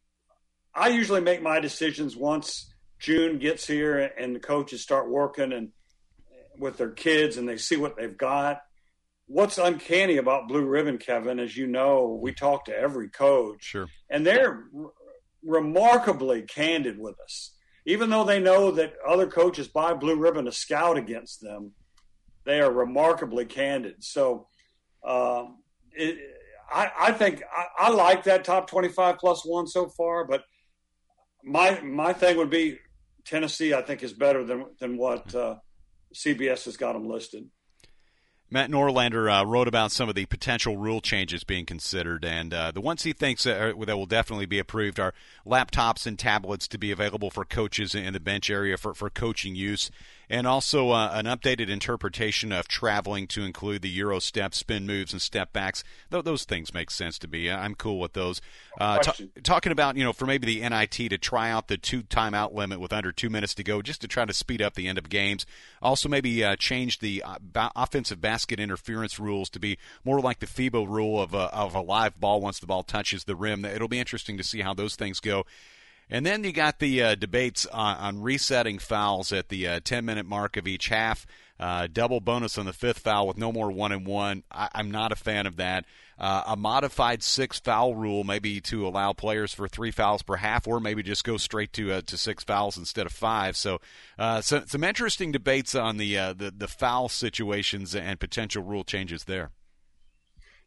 I 0.74 0.88
usually 0.88 1.20
make 1.20 1.42
my 1.42 1.60
decisions 1.60 2.16
once 2.16 2.72
June 2.98 3.38
gets 3.38 3.66
here 3.66 3.98
and 3.98 4.34
the 4.34 4.40
coaches 4.40 4.82
start 4.82 5.10
working 5.10 5.52
and 5.52 5.70
with 6.58 6.76
their 6.76 6.90
kids 6.90 7.36
and 7.36 7.48
they 7.48 7.56
see 7.56 7.76
what 7.76 7.96
they've 7.96 8.16
got. 8.16 8.60
What's 9.26 9.58
uncanny 9.58 10.18
about 10.18 10.48
Blue 10.48 10.64
Ribbon, 10.64 10.98
Kevin, 10.98 11.40
as 11.40 11.56
you 11.56 11.66
know, 11.66 12.18
we 12.20 12.32
talk 12.32 12.66
to 12.66 12.76
every 12.76 13.08
coach, 13.08 13.64
sure, 13.64 13.86
and 14.10 14.26
they're 14.26 14.64
r- 14.76 14.92
remarkably 15.42 16.42
candid 16.42 16.98
with 16.98 17.18
us 17.20 17.52
even 17.86 18.10
though 18.10 18.24
they 18.24 18.40
know 18.40 18.70
that 18.72 18.94
other 19.06 19.26
coaches 19.26 19.68
buy 19.68 19.94
blue 19.94 20.16
ribbon 20.16 20.46
to 20.46 20.52
scout 20.52 20.96
against 20.96 21.40
them, 21.40 21.72
they 22.44 22.60
are 22.60 22.72
remarkably 22.72 23.44
candid. 23.44 24.02
So, 24.02 24.48
uh, 25.06 25.44
it, 25.92 26.18
I, 26.72 26.90
I, 26.98 27.12
think 27.12 27.42
I, 27.54 27.86
I, 27.86 27.90
like 27.90 28.24
that 28.24 28.44
top 28.44 28.68
twenty-five 28.68 29.18
plus 29.18 29.44
one 29.44 29.66
so 29.66 29.88
far. 29.88 30.24
But 30.24 30.44
my 31.42 31.80
my 31.80 32.12
thing 32.12 32.36
would 32.38 32.50
be 32.50 32.78
Tennessee. 33.24 33.74
I 33.74 33.82
think 33.82 34.02
is 34.02 34.12
better 34.12 34.44
than 34.44 34.66
than 34.80 34.96
what 34.96 35.34
uh, 35.34 35.56
CBS 36.14 36.64
has 36.64 36.76
got 36.76 36.94
them 36.94 37.06
listed. 37.06 37.44
Matt 38.54 38.70
Norlander 38.70 39.28
uh, 39.28 39.44
wrote 39.44 39.66
about 39.66 39.90
some 39.90 40.08
of 40.08 40.14
the 40.14 40.26
potential 40.26 40.76
rule 40.76 41.00
changes 41.00 41.42
being 41.42 41.66
considered, 41.66 42.24
and 42.24 42.54
uh, 42.54 42.70
the 42.70 42.80
ones 42.80 43.02
he 43.02 43.12
thinks 43.12 43.42
that, 43.42 43.76
that, 43.76 43.96
will 43.96 44.06
definitely 44.06 44.46
be 44.46 44.60
approved 44.60 45.00
are 45.00 45.12
laptops 45.44 46.06
and 46.06 46.16
tablets 46.16 46.68
to 46.68 46.78
be 46.78 46.92
available 46.92 47.32
for 47.32 47.44
coaches 47.44 47.96
in 47.96 48.12
the 48.12 48.20
bench 48.20 48.48
area 48.48 48.76
for, 48.76 48.94
for 48.94 49.10
coaching 49.10 49.56
use 49.56 49.90
and 50.28 50.46
also 50.46 50.90
uh, 50.90 51.10
an 51.12 51.26
updated 51.26 51.68
interpretation 51.68 52.52
of 52.52 52.68
traveling 52.68 53.26
to 53.28 53.42
include 53.42 53.82
the 53.82 53.90
Euro 53.90 54.18
step, 54.18 54.54
spin 54.54 54.86
moves, 54.86 55.12
and 55.12 55.20
step 55.20 55.52
backs. 55.52 55.84
Th- 56.10 56.24
those 56.24 56.44
things 56.44 56.74
make 56.74 56.90
sense 56.90 57.18
to 57.20 57.28
me. 57.28 57.50
I'm 57.50 57.74
cool 57.74 57.98
with 57.98 58.12
those. 58.14 58.40
Uh, 58.80 58.98
t- 58.98 59.30
talking 59.42 59.72
about, 59.72 59.96
you 59.96 60.04
know, 60.04 60.12
for 60.12 60.26
maybe 60.26 60.46
the 60.46 60.68
NIT 60.68 61.10
to 61.10 61.18
try 61.18 61.50
out 61.50 61.68
the 61.68 61.76
two 61.76 62.02
timeout 62.02 62.54
limit 62.54 62.80
with 62.80 62.92
under 62.92 63.12
two 63.12 63.30
minutes 63.30 63.54
to 63.54 63.64
go 63.64 63.82
just 63.82 64.00
to 64.00 64.08
try 64.08 64.24
to 64.24 64.32
speed 64.32 64.62
up 64.62 64.74
the 64.74 64.88
end 64.88 64.98
of 64.98 65.08
games. 65.08 65.46
Also, 65.82 66.08
maybe 66.08 66.42
uh, 66.42 66.56
change 66.56 66.98
the 66.98 67.22
uh, 67.22 67.36
ba- 67.40 67.72
offensive 67.76 68.20
basket 68.20 68.58
interference 68.58 69.18
rules 69.18 69.50
to 69.50 69.60
be 69.60 69.78
more 70.04 70.20
like 70.20 70.40
the 70.40 70.46
FIBA 70.46 70.88
rule 70.88 71.20
of 71.20 71.34
a, 71.34 71.54
of 71.54 71.74
a 71.74 71.80
live 71.80 72.18
ball 72.18 72.40
once 72.40 72.58
the 72.58 72.66
ball 72.66 72.82
touches 72.82 73.24
the 73.24 73.36
rim. 73.36 73.64
It'll 73.64 73.88
be 73.88 73.98
interesting 73.98 74.36
to 74.38 74.44
see 74.44 74.60
how 74.62 74.74
those 74.74 74.96
things 74.96 75.20
go. 75.20 75.44
And 76.10 76.24
then 76.24 76.44
you 76.44 76.52
got 76.52 76.78
the 76.78 77.02
uh, 77.02 77.14
debates 77.14 77.66
on, 77.66 77.96
on, 77.96 78.22
resetting 78.22 78.78
fouls 78.78 79.32
at 79.32 79.48
the 79.48 79.66
uh, 79.66 79.80
10 79.82 80.04
minute 80.04 80.26
mark 80.26 80.56
of 80.56 80.66
each 80.66 80.88
half. 80.88 81.26
Uh, 81.58 81.86
double 81.90 82.20
bonus 82.20 82.58
on 82.58 82.66
the 82.66 82.72
fifth 82.72 82.98
foul 82.98 83.28
with 83.28 83.38
no 83.38 83.52
more 83.52 83.70
one 83.70 83.92
and 83.92 84.06
one. 84.06 84.42
I, 84.50 84.68
am 84.74 84.90
not 84.90 85.12
a 85.12 85.16
fan 85.16 85.46
of 85.46 85.56
that. 85.56 85.84
Uh, 86.18 86.42
a 86.48 86.56
modified 86.56 87.22
six 87.22 87.60
foul 87.60 87.94
rule, 87.94 88.24
maybe 88.24 88.60
to 88.60 88.86
allow 88.86 89.12
players 89.12 89.54
for 89.54 89.68
three 89.68 89.92
fouls 89.92 90.22
per 90.22 90.36
half, 90.36 90.66
or 90.66 90.80
maybe 90.80 91.02
just 91.02 91.24
go 91.24 91.36
straight 91.36 91.72
to 91.72 91.92
uh, 91.92 92.00
to 92.02 92.16
six 92.16 92.42
fouls 92.42 92.76
instead 92.76 93.06
of 93.06 93.12
five. 93.12 93.56
So, 93.56 93.80
uh, 94.18 94.40
so 94.40 94.64
some 94.66 94.84
interesting 94.84 95.30
debates 95.30 95.74
on 95.74 95.96
the, 95.96 96.14
the 96.14 96.52
the 96.56 96.68
foul 96.68 97.08
situations 97.08 97.94
and 97.94 98.18
potential 98.18 98.62
rule 98.62 98.84
changes 98.84 99.24
there. 99.24 99.50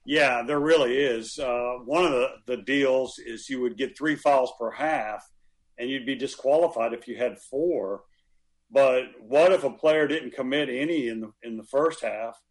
Yeah, 0.07 0.41
there 0.41 0.61
really 0.61 0.95
is. 0.95 1.37
Uh, 1.37 1.79
one 1.83 2.05
of 2.05 2.11
the, 2.11 2.29
the 2.45 2.57
deals 2.63 3.19
is 3.19 3.49
you 3.49 3.59
would 3.59 3.77
get 3.77 3.97
three 3.97 4.15
fouls 4.15 4.53
per 4.57 4.71
half, 4.71 5.29
and 5.77 5.89
you'd 5.89 6.05
be 6.05 6.15
disqualified 6.15 6.93
if 6.93 7.09
you 7.09 7.17
had 7.17 7.37
four. 7.37 8.03
But 8.71 9.03
what 9.19 9.51
if 9.51 9.65
a 9.65 9.69
player 9.69 10.07
didn't 10.07 10.33
commit 10.33 10.69
any 10.69 11.09
in 11.09 11.19
the 11.19 11.33
in 11.43 11.57
the 11.57 11.63
first 11.65 12.01
half, 12.01 12.41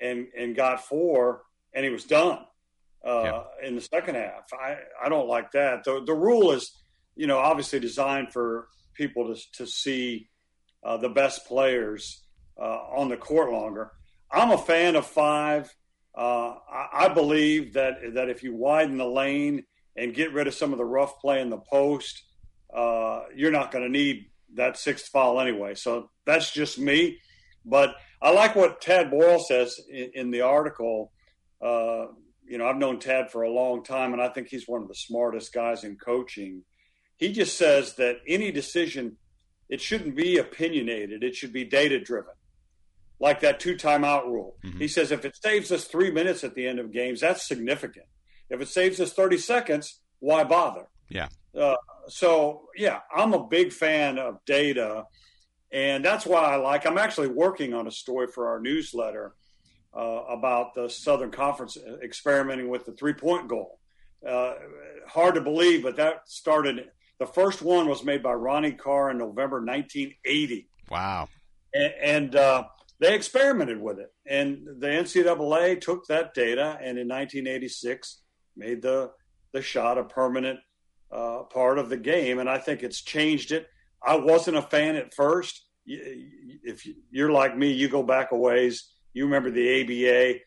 and 0.00 0.26
and 0.36 0.56
got 0.56 0.84
four, 0.84 1.42
and 1.72 1.84
he 1.84 1.90
was 1.92 2.02
done 2.02 2.40
uh, 3.06 3.44
in 3.62 3.76
the 3.76 3.80
second 3.80 4.16
half. 4.16 4.52
I 4.52 4.78
I 5.00 5.08
don't 5.08 5.28
like 5.28 5.52
that. 5.52 5.84
the 5.84 6.02
The 6.04 6.14
rule 6.14 6.50
is, 6.50 6.72
you 7.14 7.28
know, 7.28 7.38
obviously 7.38 7.78
designed 7.78 8.32
for 8.32 8.66
people 8.94 9.32
to 9.32 9.40
to 9.52 9.66
see 9.68 10.28
uh, 10.82 10.96
the 10.96 11.08
best 11.08 11.46
players 11.46 12.24
uh, 12.60 12.80
on 12.96 13.08
the 13.08 13.16
court 13.16 13.52
longer. 13.52 13.92
I'm 14.32 14.50
a 14.50 14.58
fan 14.58 14.96
of 14.96 15.06
five. 15.06 15.72
Uh, 16.16 16.54
I, 16.70 16.88
I 16.92 17.08
believe 17.08 17.74
that 17.74 18.14
that 18.14 18.28
if 18.28 18.42
you 18.42 18.54
widen 18.54 18.98
the 18.98 19.06
lane 19.06 19.64
and 19.96 20.14
get 20.14 20.32
rid 20.32 20.46
of 20.46 20.54
some 20.54 20.72
of 20.72 20.78
the 20.78 20.84
rough 20.84 21.20
play 21.20 21.40
in 21.40 21.50
the 21.50 21.58
post, 21.58 22.24
uh, 22.74 23.22
you're 23.34 23.50
not 23.50 23.70
going 23.70 23.84
to 23.84 23.90
need 23.90 24.30
that 24.54 24.76
sixth 24.76 25.08
foul 25.08 25.40
anyway. 25.40 25.74
So 25.74 26.10
that's 26.24 26.52
just 26.52 26.78
me. 26.78 27.18
But 27.64 27.96
I 28.22 28.30
like 28.30 28.56
what 28.56 28.80
Tad 28.80 29.10
Boyle 29.10 29.38
says 29.38 29.80
in, 29.90 30.10
in 30.14 30.30
the 30.30 30.40
article. 30.40 31.12
Uh, 31.60 32.06
you 32.46 32.56
know, 32.56 32.66
I've 32.66 32.76
known 32.76 32.98
Tad 32.98 33.30
for 33.30 33.42
a 33.42 33.50
long 33.50 33.84
time, 33.84 34.12
and 34.12 34.22
I 34.22 34.28
think 34.28 34.48
he's 34.48 34.66
one 34.66 34.82
of 34.82 34.88
the 34.88 34.94
smartest 34.94 35.52
guys 35.52 35.84
in 35.84 35.96
coaching. 35.96 36.62
He 37.16 37.32
just 37.32 37.58
says 37.58 37.94
that 37.96 38.18
any 38.26 38.50
decision, 38.50 39.16
it 39.68 39.80
shouldn't 39.80 40.16
be 40.16 40.38
opinionated; 40.38 41.22
it 41.22 41.34
should 41.34 41.52
be 41.52 41.64
data 41.64 42.00
driven, 42.00 42.34
like 43.20 43.40
that 43.40 43.60
two 43.60 43.74
timeout 43.74 44.26
rule. 44.26 44.56
Mm-hmm. 44.64 44.78
He 44.78 44.88
says 44.88 45.10
if 45.10 45.24
it 45.24 45.36
saves 45.36 45.72
us 45.72 45.84
three 45.84 46.10
minutes 46.10 46.44
at 46.44 46.54
the 46.54 46.66
end 46.66 46.78
of 46.78 46.92
games, 46.92 47.20
that's 47.20 47.46
significant. 47.46 48.06
If 48.50 48.60
it 48.60 48.68
saves 48.68 49.00
us 49.00 49.12
thirty 49.12 49.38
seconds, 49.38 50.00
why 50.20 50.44
bother? 50.44 50.88
Yeah. 51.08 51.28
Uh, 51.58 51.76
so 52.08 52.68
yeah, 52.76 53.00
I'm 53.14 53.34
a 53.34 53.46
big 53.46 53.72
fan 53.72 54.18
of 54.18 54.44
data, 54.46 55.04
and 55.72 56.04
that's 56.04 56.26
why 56.26 56.40
I 56.40 56.56
like. 56.56 56.86
I'm 56.86 56.98
actually 56.98 57.28
working 57.28 57.74
on 57.74 57.86
a 57.86 57.90
story 57.90 58.28
for 58.28 58.48
our 58.48 58.60
newsletter 58.60 59.34
uh, 59.96 60.00
about 60.28 60.74
the 60.74 60.88
Southern 60.88 61.30
Conference 61.30 61.76
experimenting 62.02 62.68
with 62.68 62.84
the 62.84 62.92
three 62.92 63.14
point 63.14 63.48
goal. 63.48 63.78
Uh, 64.26 64.54
hard 65.06 65.34
to 65.34 65.40
believe, 65.40 65.82
but 65.82 65.96
that 65.96 66.28
started. 66.28 66.90
The 67.18 67.26
first 67.26 67.62
one 67.62 67.88
was 67.88 68.04
made 68.04 68.22
by 68.22 68.32
Ronnie 68.32 68.72
Carr 68.72 69.10
in 69.10 69.18
November 69.18 69.56
1980. 69.56 70.68
Wow! 70.88 71.28
And, 71.74 71.92
and 72.00 72.36
uh, 72.36 72.64
they 73.00 73.14
experimented 73.14 73.80
with 73.80 73.98
it, 73.98 74.12
and 74.26 74.66
the 74.80 74.88
NCAA 74.88 75.80
took 75.80 76.06
that 76.06 76.34
data 76.34 76.78
and 76.80 76.98
in 76.98 77.08
1986 77.08 78.22
made 78.56 78.82
the 78.82 79.10
the 79.52 79.62
shot 79.62 79.98
a 79.98 80.04
permanent 80.04 80.58
uh, 81.10 81.42
part 81.44 81.78
of 81.78 81.88
the 81.88 81.96
game, 81.96 82.38
and 82.38 82.50
I 82.50 82.58
think 82.58 82.82
it's 82.82 83.00
changed 83.00 83.52
it. 83.52 83.66
I 84.04 84.16
wasn't 84.16 84.58
a 84.58 84.62
fan 84.62 84.96
at 84.96 85.14
first. 85.14 85.64
If 85.86 86.86
you're 87.10 87.32
like 87.32 87.56
me, 87.56 87.72
you 87.72 87.88
go 87.88 88.02
back 88.02 88.32
a 88.32 88.36
ways. 88.36 88.90
You 89.14 89.24
remember 89.24 89.50
the 89.50 89.82
ABA. 89.82 90.40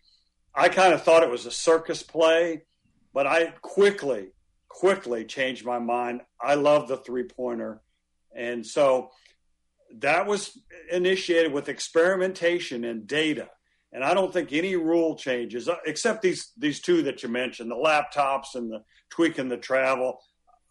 I 0.53 0.69
kind 0.69 0.93
of 0.93 1.01
thought 1.01 1.23
it 1.23 1.31
was 1.31 1.45
a 1.45 1.51
circus 1.51 2.03
play, 2.03 2.63
but 3.13 3.25
I 3.25 3.53
quickly, 3.61 4.33
quickly 4.69 5.25
changed 5.25 5.65
my 5.65 5.79
mind. 5.79 6.21
I 6.39 6.55
love 6.55 6.87
the 6.87 6.97
three 6.97 7.23
pointer. 7.23 7.81
And 8.35 8.65
so 8.65 9.09
that 9.99 10.27
was 10.27 10.57
initiated 10.91 11.51
with 11.51 11.69
experimentation 11.69 12.83
and 12.83 13.07
data. 13.07 13.49
And 13.93 14.03
I 14.03 14.13
don't 14.13 14.31
think 14.31 14.53
any 14.53 14.75
rule 14.75 15.15
changes, 15.15 15.67
uh, 15.67 15.75
except 15.85 16.21
these 16.21 16.51
these 16.57 16.79
two 16.79 17.03
that 17.03 17.23
you 17.23 17.29
mentioned, 17.29 17.69
the 17.69 17.75
laptops 17.75 18.55
and 18.55 18.71
the 18.71 18.83
tweaking 19.09 19.49
the 19.49 19.57
travel. 19.57 20.19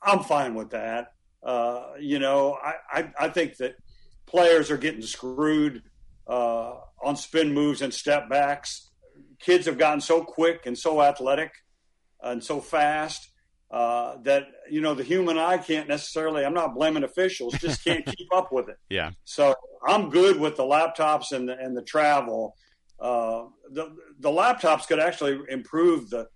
I'm 0.03 0.21
fine 0.21 0.55
with 0.55 0.71
that. 0.71 1.13
Uh, 1.43 1.93
you 1.99 2.19
know, 2.19 2.59
I, 2.63 2.75
I, 2.93 3.13
I, 3.19 3.29
think 3.29 3.57
that 3.59 3.75
players 4.27 4.71
are 4.71 4.77
getting 4.77 5.01
screwed 5.01 5.83
uh, 6.27 6.75
on 7.03 7.17
spin 7.17 7.55
moves 7.55 7.81
and 7.81 7.93
step 7.93 8.29
backs. 8.29 8.91
Kids 9.39 9.65
have 9.65 9.79
gotten 9.79 10.03
so 10.03 10.23
quick 10.23 10.67
and 10.67 10.77
so 10.77 11.01
athletic 11.01 11.53
and 12.23 12.45
so 12.45 12.61
fast 12.61 13.30
uh, 13.71 14.17
that 14.23 14.49
you 14.71 14.81
know 14.81 14.95
the 14.95 15.05
human 15.05 15.39
eye 15.39 15.59
can't 15.59 15.89
necessarily. 15.89 16.45
I'm 16.45 16.55
not 16.55 16.75
blaming 16.75 17.05
officials; 17.05 17.55
just 17.55 17.85
can't 17.85 18.05
keep 18.05 18.33
up 18.35 18.53
with 18.53 18.69
it. 18.69 18.77
Yeah. 18.89 19.11
So 19.25 19.55
I'm 19.87 20.11
good 20.11 20.39
with 20.39 20.57
the 20.57 20.65
laptops 20.65 21.33
and 21.33 21.49
the 21.49 21.59
and 21.59 21.77
the 21.77 21.83
travel. 21.83 22.57
Uh, 22.99 23.45
the 23.71 23.97
the 24.19 24.31
laptops 24.31 24.87
could 24.87 25.01
actually 25.01 25.41
improve 25.49 26.11
the 26.11 26.29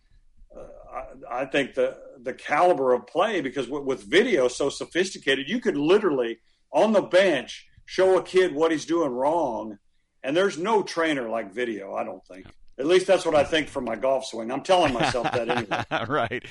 I, 0.95 1.43
I 1.43 1.45
think 1.47 1.75
the 1.75 1.99
the 2.23 2.35
caliber 2.35 2.93
of 2.93 3.07
play 3.07 3.41
because 3.41 3.69
with, 3.69 3.85
with 3.85 4.03
video 4.03 4.49
so 4.49 4.69
sophisticated, 4.71 5.49
you 5.49 5.61
could 5.61 5.77
literally 5.77 6.39
on 6.73 6.93
the 6.93 7.03
bench 7.03 7.67
show 7.85 8.17
a 8.19 8.23
kid 8.23 8.55
what 8.55 8.73
he's 8.73 8.87
doing 8.87 9.11
wrong, 9.11 9.79
and 10.23 10.37
there's 10.37 10.59
no 10.59 10.83
trainer 10.83 11.29
like 11.29 11.53
video. 11.53 11.95
I 11.95 12.05
don't 12.05 12.25
think. 12.27 12.47
At 12.79 12.87
least 12.87 13.07
that's 13.07 13.25
what 13.25 13.35
I 13.35 13.45
think 13.45 13.69
for 13.69 13.81
my 13.81 13.97
golf 13.97 14.27
swing. 14.27 14.51
I'm 14.51 14.63
telling 14.63 14.93
myself 14.93 15.31
that 15.33 15.49
anyway. 15.49 16.07
right. 16.09 16.45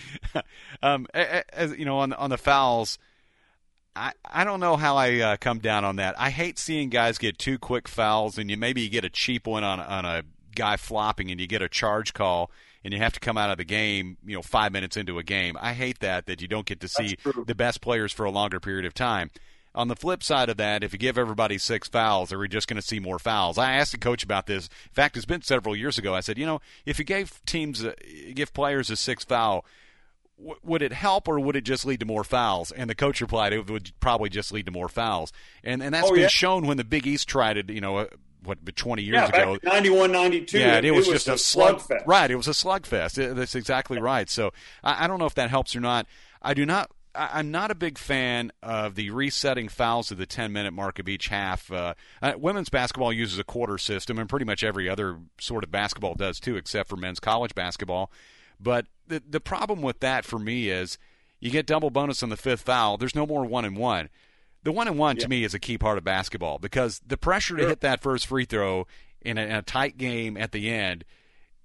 Um, 0.82 1.06
as 1.13 1.75
you 1.77 1.86
know, 1.86 2.00
on 2.00 2.13
on 2.13 2.30
the 2.30 2.38
fouls, 2.38 2.98
I 3.96 4.13
I 4.25 4.44
don't 4.44 4.60
know 4.60 4.77
how 4.77 4.96
I 4.96 5.20
uh, 5.20 5.38
come 5.38 5.60
down 5.60 5.84
on 5.84 5.98
that. 5.98 6.20
I 6.20 6.30
hate 6.30 6.58
seeing 6.58 6.89
guys 6.89 7.18
get 7.18 7.38
two 7.38 7.60
quick 7.60 7.88
fouls, 7.88 8.38
and 8.38 8.50
you 8.50 8.58
maybe 8.58 8.82
you 8.82 8.89
get 8.89 9.03
a 9.03 9.10
cheap 9.10 9.48
one 9.48 9.63
on 9.63 9.80
on 9.80 10.06
a 10.06 10.24
guy 10.56 10.77
flopping, 10.77 11.30
and 11.30 11.42
you 11.42 11.48
get 11.48 11.62
a 11.62 11.70
charge 11.70 12.13
call 12.13 12.51
and 12.84 12.94
you 12.94 13.00
have 13.00 13.13
to 13.13 13.20
come 13.20 13.38
out 13.38 13.50
of 13.50 13.58
the 13.58 13.63
game, 13.63 14.18
you 14.25 14.36
know, 14.36 14.42
five 14.42 14.72
minutes 14.72 14.98
into 14.98 15.18
a 15.18 15.24
game. 15.24 15.58
I 15.62 15.74
hate 15.74 16.00
that 16.00 16.25
that 16.25 16.42
you 16.42 16.48
don't 16.48 16.65
get 16.65 16.82
to 16.82 16.88
see 16.88 17.18
the 17.46 17.56
best 17.56 17.82
players 17.82 18.12
for 18.12 18.25
a 18.25 18.32
longer 18.32 18.60
period 18.60 18.86
of 18.86 18.94
time. 18.94 19.32
On 19.75 19.88
the 19.88 19.96
flip 19.96 20.22
side 20.22 20.50
of 20.50 20.58
that, 20.58 20.84
if 20.84 20.94
you 20.94 21.00
give 21.00 21.18
everybody 21.18 21.58
six 21.58 21.88
fouls, 21.88 22.32
are 22.32 22.38
we 22.38 22.48
just 22.48 22.68
going 22.68 22.80
to 22.80 22.88
see 22.88 23.00
more 23.00 23.18
fouls? 23.18 23.58
I 23.58 23.74
asked 23.74 23.92
the 23.92 23.98
coach 23.98 24.24
about 24.24 24.46
this. 24.46 24.68
In 24.68 24.94
fact, 24.94 25.18
it's 25.18 25.25
been 25.25 25.42
several 25.42 25.75
years 25.75 25.98
ago. 25.98 26.13
I 26.13 26.20
said, 26.20 26.38
you 26.38 26.46
know, 26.46 26.62
if 26.86 27.00
you 27.00 27.06
gave 27.06 27.44
teams, 27.46 27.84
uh, 27.84 27.94
give 28.36 28.53
players 28.53 28.92
a 28.92 28.96
six 28.96 29.24
foul, 29.24 29.65
w- 30.38 30.60
would 30.63 30.84
it 30.84 30.94
help 30.94 31.27
or 31.27 31.39
would 31.39 31.56
it 31.56 31.63
just 31.63 31.86
lead 31.86 32.01
to 32.01 32.06
more 32.06 32.24
fouls? 32.24 32.72
And 32.72 32.88
the 32.88 32.96
coach 32.96 33.20
replied, 33.20 33.51
it 33.51 33.68
would 33.68 33.92
probably 34.00 34.30
just 34.30 34.51
lead 34.51 34.68
to 34.68 34.72
more 34.72 34.89
fouls. 34.89 35.34
And 35.63 35.82
and 35.82 35.94
that's 35.94 36.08
oh, 36.08 36.12
been 36.12 36.22
yeah. 36.22 36.27
shown 36.27 36.68
when 36.68 36.77
the 36.77 36.84
Big 36.84 37.08
East 37.08 37.27
tried 37.27 37.58
it, 37.58 37.72
you 37.72 37.82
know, 37.82 37.98
uh, 37.98 38.08
what 38.44 38.75
20 38.75 39.01
years 39.01 39.15
yeah, 39.15 39.27
ago 39.27 39.58
91 39.63 40.12
92 40.12 40.60
yeah 40.60 40.77
it, 40.77 40.84
it, 40.84 40.92
was, 40.92 41.08
it 41.08 41.13
was 41.13 41.24
just 41.24 41.56
a 41.56 41.58
slugfest 41.58 42.06
right 42.06 42.30
it 42.30 42.36
was 42.36 42.50
a 42.50 42.51
slugfest 42.51 43.36
that's 43.36 43.56
exactly 43.56 44.01
right 44.01 44.30
so 44.30 44.51
I, 44.84 45.06
I, 45.06 45.08
don't 45.08 45.18
know 45.18 45.27
if 45.27 45.36
that 45.36 45.50
helps 45.50 45.77
or 45.77 45.80
not 45.80 46.08
i 46.42 46.53
do 46.53 46.65
not 46.65 46.92
I, 47.15 47.39
am 47.39 47.51
not 47.51 47.72
a 47.72 47.75
big 47.75 47.98
fan 47.98 48.51
of 48.62 48.96
the 48.96 49.10
resetting 49.10 49.70
fouls 49.70 50.12
at 50.12 50.17
the 50.17 50.25
10 50.25 50.51
minute 50.51 50.74
mark 50.74 51.00
of 51.00 51.08
each 51.08 51.27
half. 51.27 51.72
Uh, 51.72 51.93
uh, 52.22 52.34
women's 52.38 52.70
basketball 52.70 53.13
uses 53.13 53.39
a 53.39 53.43
quarter 53.43 53.77
system, 53.77 54.17
and 54.20 54.29
pretty 54.29 54.46
much 54.46 54.63
every 54.63 54.89
other 54.89 55.20
sort 55.39 55.63
of 55.63 55.72
basketball 55.72 56.15
does 56.15 56.39
too, 56.39 56.55
except 56.55 56.89
for 56.89 56.96
men's 56.96 57.20
college 57.20 57.55
basketball. 57.55 58.12
But 58.60 58.88
the 59.08 59.22
the 59.27 59.41
problem 59.41 59.82
with 59.82 60.00
that 60.00 60.25
for 60.25 60.39
me 60.39 60.70
is 60.70 60.98
you 61.39 61.51
get 61.51 61.65
double 61.65 61.89
bonus 61.89 62.24
on 62.24 62.29
the 62.29 62.38
fifth 62.38 62.62
foul. 62.62 62.98
There's 62.98 63.15
no 63.15 63.25
more 63.25 63.46
one 63.46 63.65
and 63.65 63.77
one 63.77 64.10
the 64.63 64.72
one 64.72 64.88
and 64.88 64.98
one 64.98 65.17
to 65.17 65.27
me 65.27 65.43
is 65.43 65.53
a 65.53 65.60
key 65.60 65.77
part 65.77 65.98
of 65.98 66.03
basketball 66.03 66.58
because 66.58 67.01
the 67.05 67.17
pressure 67.17 67.58
to 67.58 67.67
hit 67.67 67.82
that 67.82 68.01
first 68.01 68.27
free 68.27 68.46
throw 68.46 68.88
in 69.22 69.38
a, 69.38 69.41
in 69.41 69.51
a, 69.51 69.62
tight 69.62 69.98
game 69.98 70.38
at 70.38 70.51
the 70.51 70.70
end 70.70 71.03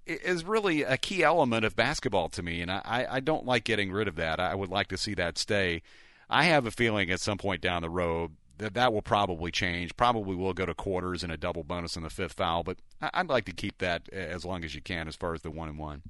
is 0.09 0.45
really 0.45 0.83
a 0.83 0.97
key 0.97 1.23
element 1.23 1.65
of 1.65 1.77
basketball 1.77 2.29
to 2.31 2.43
me, 2.43 2.61
and 2.61 2.71
I, 2.71 3.07
I 3.09 3.21
don't 3.21 3.47
like 3.47 3.65
getting 3.65 3.93
rid 3.93 4.09
of 4.09 4.17
that. 4.17 4.41
I 4.41 4.55
would 4.55 4.71
like 4.71 4.89
to 4.89 4.97
see 4.97 5.15
that 5.15 5.39
stay. 5.39 5.83
I 6.31 6.45
have 6.45 6.67
a 6.67 6.71
feeling 6.71 7.11
at 7.11 7.21
some 7.21 7.39
point 7.39 7.61
down 7.61 7.83
the 7.83 7.91
road 7.91 8.33
that 8.59 8.75
that 8.75 8.93
will 8.93 9.03
probably 9.03 9.51
change. 9.51 9.97
Probably 9.97 10.35
will 10.35 10.53
go 10.53 10.67
to 10.67 10.75
quarters 10.75 11.23
and 11.23 11.33
a 11.33 11.37
double 11.37 11.65
bonus 11.65 11.97
in 11.97 12.03
the 12.03 12.11
fifth 12.11 12.35
foul, 12.35 12.63
but 12.63 12.79
I'd 13.01 13.29
like 13.29 13.45
to 13.47 13.53
keep 13.53 13.79
that 13.79 14.09
as 14.11 14.45
long 14.45 14.65
as 14.65 14.75
you 14.75 14.83
can 14.83 15.09
as 15.09 15.17
far 15.17 15.35
as 15.35 15.43
the 15.43 15.51
one 15.51 15.69
and 15.69 15.79
one. 15.79 16.03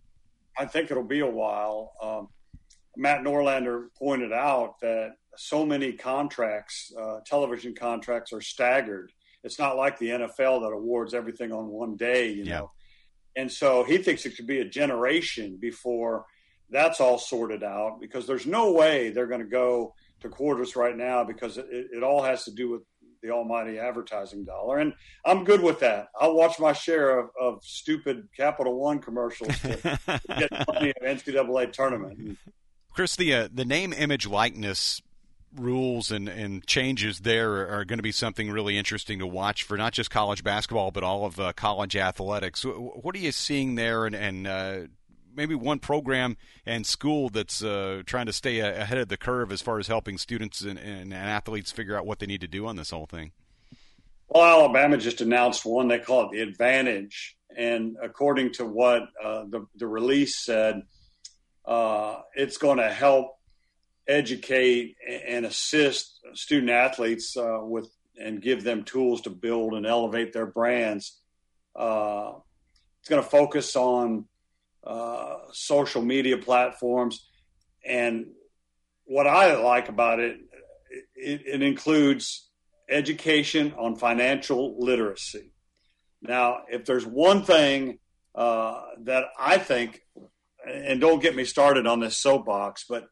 I 0.58 0.66
think 0.66 0.90
it'll 0.90 1.04
be 1.04 1.20
a 1.20 1.26
while. 1.26 1.92
Um, 2.02 2.28
Matt 2.96 3.22
Norlander 3.22 3.88
pointed 3.96 4.32
out 4.32 4.80
that 4.80 5.14
so 5.36 5.64
many 5.64 5.92
contracts, 5.92 6.92
uh, 7.00 7.20
television 7.24 7.74
contracts, 7.74 8.32
are 8.32 8.40
staggered. 8.40 9.12
It's 9.44 9.58
not 9.58 9.76
like 9.76 9.98
the 9.98 10.08
NFL 10.08 10.62
that 10.62 10.72
awards 10.74 11.14
everything 11.14 11.52
on 11.52 11.68
one 11.68 11.96
day, 11.96 12.32
you 12.32 12.44
know. 12.44 12.72
And 13.38 13.50
so 13.50 13.84
he 13.84 13.98
thinks 13.98 14.26
it 14.26 14.36
could 14.36 14.48
be 14.48 14.58
a 14.58 14.64
generation 14.64 15.58
before 15.60 16.26
that's 16.70 17.00
all 17.00 17.18
sorted 17.18 17.62
out 17.62 18.00
because 18.00 18.26
there's 18.26 18.46
no 18.46 18.72
way 18.72 19.10
they're 19.10 19.28
going 19.28 19.40
to 19.40 19.46
go 19.46 19.94
to 20.20 20.28
quarters 20.28 20.74
right 20.74 20.96
now 20.96 21.22
because 21.22 21.56
it, 21.56 21.66
it 21.70 22.02
all 22.02 22.20
has 22.20 22.44
to 22.44 22.50
do 22.50 22.68
with 22.68 22.82
the 23.22 23.30
almighty 23.30 23.78
advertising 23.78 24.44
dollar. 24.44 24.78
And 24.78 24.92
I'm 25.24 25.44
good 25.44 25.62
with 25.62 25.78
that. 25.80 26.08
I'll 26.20 26.34
watch 26.34 26.58
my 26.58 26.72
share 26.72 27.16
of, 27.16 27.30
of 27.40 27.62
stupid 27.62 28.28
Capital 28.36 28.78
One 28.78 28.98
commercials 28.98 29.56
to 29.60 30.00
get 30.36 30.50
money 30.66 30.90
of 30.90 31.02
NCAA 31.02 31.72
tournament. 31.72 32.38
Chris, 32.92 33.14
the 33.14 33.32
uh, 33.32 33.48
the 33.52 33.64
name, 33.64 33.92
image, 33.92 34.26
likeness 34.26 35.00
rules 35.54 36.10
and, 36.10 36.28
and 36.28 36.66
changes 36.66 37.20
there 37.20 37.68
are, 37.70 37.84
going 37.84 37.98
to 37.98 38.02
be 38.02 38.12
something 38.12 38.50
really 38.50 38.76
interesting 38.76 39.18
to 39.18 39.26
watch 39.26 39.62
for 39.62 39.76
not 39.76 39.92
just 39.92 40.10
college 40.10 40.44
basketball 40.44 40.90
but 40.90 41.02
all 41.02 41.24
of 41.24 41.40
uh, 41.40 41.52
college 41.54 41.96
athletics. 41.96 42.64
What 42.64 43.14
are 43.14 43.18
you 43.18 43.32
seeing 43.32 43.74
there, 43.74 44.06
and, 44.06 44.14
and 44.14 44.46
uh, 44.46 44.78
maybe 45.34 45.54
one 45.54 45.78
program 45.78 46.36
and 46.66 46.84
school 46.86 47.30
that's 47.30 47.62
uh, 47.62 48.02
trying 48.04 48.26
to 48.26 48.32
stay 48.32 48.58
ahead 48.58 48.98
of 48.98 49.08
the 49.08 49.16
curve 49.16 49.52
as 49.52 49.62
far 49.62 49.78
as 49.78 49.86
helping 49.86 50.18
students 50.18 50.60
and, 50.60 50.78
and, 50.78 51.14
athletes 51.14 51.72
figure 51.72 51.96
out 51.96 52.04
what 52.04 52.18
they 52.18 52.26
need 52.26 52.40
to 52.40 52.48
do 52.48 52.66
on 52.66 52.76
this 52.76 52.90
whole 52.90 53.06
thing? 53.06 53.32
Well, 54.28 54.42
Alabama 54.42 54.98
just 54.98 55.20
announced 55.20 55.64
one 55.64 55.88
they 55.88 56.00
call 56.00 56.26
it 56.26 56.32
the 56.32 56.40
Advantage, 56.40 57.36
And 57.56 57.96
according 58.02 58.52
to 58.54 58.66
what 58.66 59.04
uh, 59.22 59.44
the, 59.48 59.66
the 59.76 59.86
release 59.86 60.44
said, 60.44 60.82
uh, 61.64 62.20
it's 62.34 62.58
going 62.58 62.78
to 62.78 62.90
help 62.90 63.37
educate 64.08 64.96
and 65.06 65.44
assist 65.44 66.20
student 66.34 66.70
athletes 66.70 67.36
uh, 67.36 67.58
with 67.60 67.88
and 68.20 68.42
give 68.42 68.64
them 68.64 68.82
tools 68.82 69.20
to 69.22 69.30
build 69.30 69.74
and 69.74 69.86
elevate 69.86 70.32
their 70.32 70.46
brands. 70.46 71.20
Uh, 71.76 72.32
it's 73.00 73.08
going 73.08 73.22
to 73.22 73.28
focus 73.28 73.76
on 73.76 74.24
uh, 74.84 75.36
social 75.52 76.02
media 76.02 76.36
platforms. 76.36 77.28
And 77.84 78.26
what 79.04 79.26
I 79.26 79.54
like 79.54 79.88
about 79.88 80.18
it, 80.18 80.38
it, 81.14 81.42
it 81.46 81.62
includes 81.62 82.48
education 82.88 83.74
on 83.78 83.96
financial 83.96 84.78
literacy. 84.78 85.52
Now, 86.20 86.62
if 86.68 86.84
there's 86.84 87.06
one 87.06 87.44
thing 87.44 87.98
uh, 88.34 88.82
that 89.04 89.26
I 89.38 89.58
think, 89.58 90.00
and 90.66 91.00
don't 91.00 91.22
get 91.22 91.36
me 91.36 91.44
started 91.44 91.86
on 91.86 92.00
this 92.00 92.16
soapbox, 92.16 92.84
but 92.88 93.06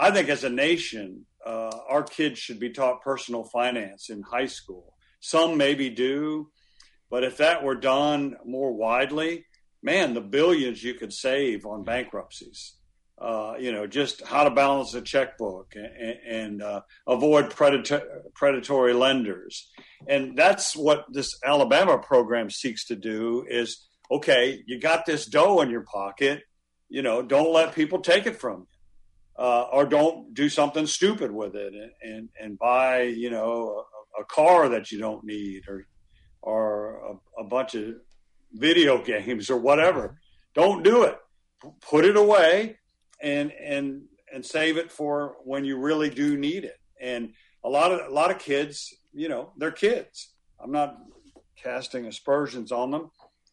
I 0.00 0.10
think 0.10 0.30
as 0.30 0.44
a 0.44 0.50
nation, 0.50 1.26
uh, 1.44 1.76
our 1.86 2.02
kids 2.02 2.38
should 2.38 2.58
be 2.58 2.70
taught 2.70 3.02
personal 3.02 3.44
finance 3.44 4.08
in 4.08 4.22
high 4.22 4.46
school. 4.46 4.94
Some 5.20 5.58
maybe 5.58 5.90
do, 5.90 6.50
but 7.10 7.22
if 7.22 7.36
that 7.36 7.62
were 7.62 7.74
done 7.74 8.36
more 8.46 8.72
widely, 8.72 9.44
man, 9.82 10.14
the 10.14 10.22
billions 10.22 10.82
you 10.82 10.94
could 10.94 11.12
save 11.12 11.66
on 11.66 11.84
bankruptcies. 11.84 12.76
Uh, 13.20 13.56
you 13.60 13.70
know, 13.70 13.86
just 13.86 14.24
how 14.26 14.44
to 14.44 14.50
balance 14.50 14.94
a 14.94 15.02
checkbook 15.02 15.74
and, 15.74 16.16
and 16.26 16.62
uh, 16.62 16.80
avoid 17.06 17.50
predator, 17.50 18.22
predatory 18.34 18.94
lenders. 18.94 19.70
And 20.08 20.34
that's 20.34 20.74
what 20.74 21.04
this 21.12 21.38
Alabama 21.44 21.98
program 21.98 22.48
seeks 22.48 22.86
to 22.86 22.96
do 22.96 23.44
is, 23.46 23.86
okay, 24.10 24.62
you 24.66 24.80
got 24.80 25.04
this 25.04 25.26
dough 25.26 25.60
in 25.60 25.68
your 25.68 25.84
pocket, 25.84 26.40
you 26.88 27.02
know, 27.02 27.20
don't 27.20 27.52
let 27.52 27.74
people 27.74 28.00
take 28.00 28.24
it 28.24 28.40
from 28.40 28.60
you. 28.60 28.66
Uh, 29.40 29.62
or 29.72 29.86
don't 29.86 30.34
do 30.34 30.50
something 30.50 30.86
stupid 30.86 31.32
with 31.32 31.56
it 31.56 31.72
and, 31.72 31.90
and, 32.02 32.28
and 32.38 32.58
buy, 32.58 33.00
you 33.04 33.30
know, 33.30 33.86
a, 34.18 34.20
a, 34.20 34.24
car 34.26 34.68
that 34.68 34.92
you 34.92 34.98
don't 34.98 35.24
need 35.24 35.62
or, 35.66 35.86
or 36.42 37.18
a, 37.38 37.40
a 37.40 37.44
bunch 37.44 37.74
of 37.74 37.94
video 38.52 39.02
games 39.12 39.48
or 39.48 39.56
whatever. 39.56 40.20
Don't 40.54 40.82
do 40.82 41.04
it. 41.04 41.16
Put 41.80 42.04
it 42.04 42.18
away 42.18 42.76
and 43.22 43.52
and 43.52 44.02
and 44.32 44.44
save 44.44 44.76
it 44.76 44.90
for 44.90 45.36
when 45.44 45.64
you 45.64 45.78
really 45.78 46.10
do 46.10 46.36
need 46.36 46.64
it. 46.64 46.78
And 47.00 47.32
a 47.64 47.68
lot 47.68 47.92
of 47.92 48.10
a 48.10 48.12
lot 48.12 48.30
of 48.30 48.38
kids, 48.38 48.94
you 49.12 49.28
know, 49.28 49.52
they're 49.56 49.70
kids. 49.70 50.34
I'm 50.62 50.72
not 50.72 50.98
casting 51.56 52.06
aspersions 52.06 52.72
on 52.72 52.90
them, 52.90 53.10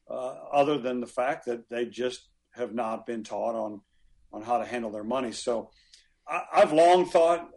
uh, 0.10 0.36
other 0.52 0.78
than 0.78 1.00
the 1.00 1.08
fact 1.08 1.46
that 1.46 1.70
they 1.70 1.86
just 1.86 2.30
have 2.54 2.74
not 2.74 3.06
been 3.06 3.24
taught 3.24 3.56
on 3.56 3.82
on 4.32 4.42
how 4.42 4.58
to 4.58 4.66
handle 4.66 4.92
their 4.92 5.04
money. 5.04 5.32
So 5.32 5.72
I, 6.28 6.60
have 6.60 6.74
long 6.74 7.06
thought, 7.06 7.50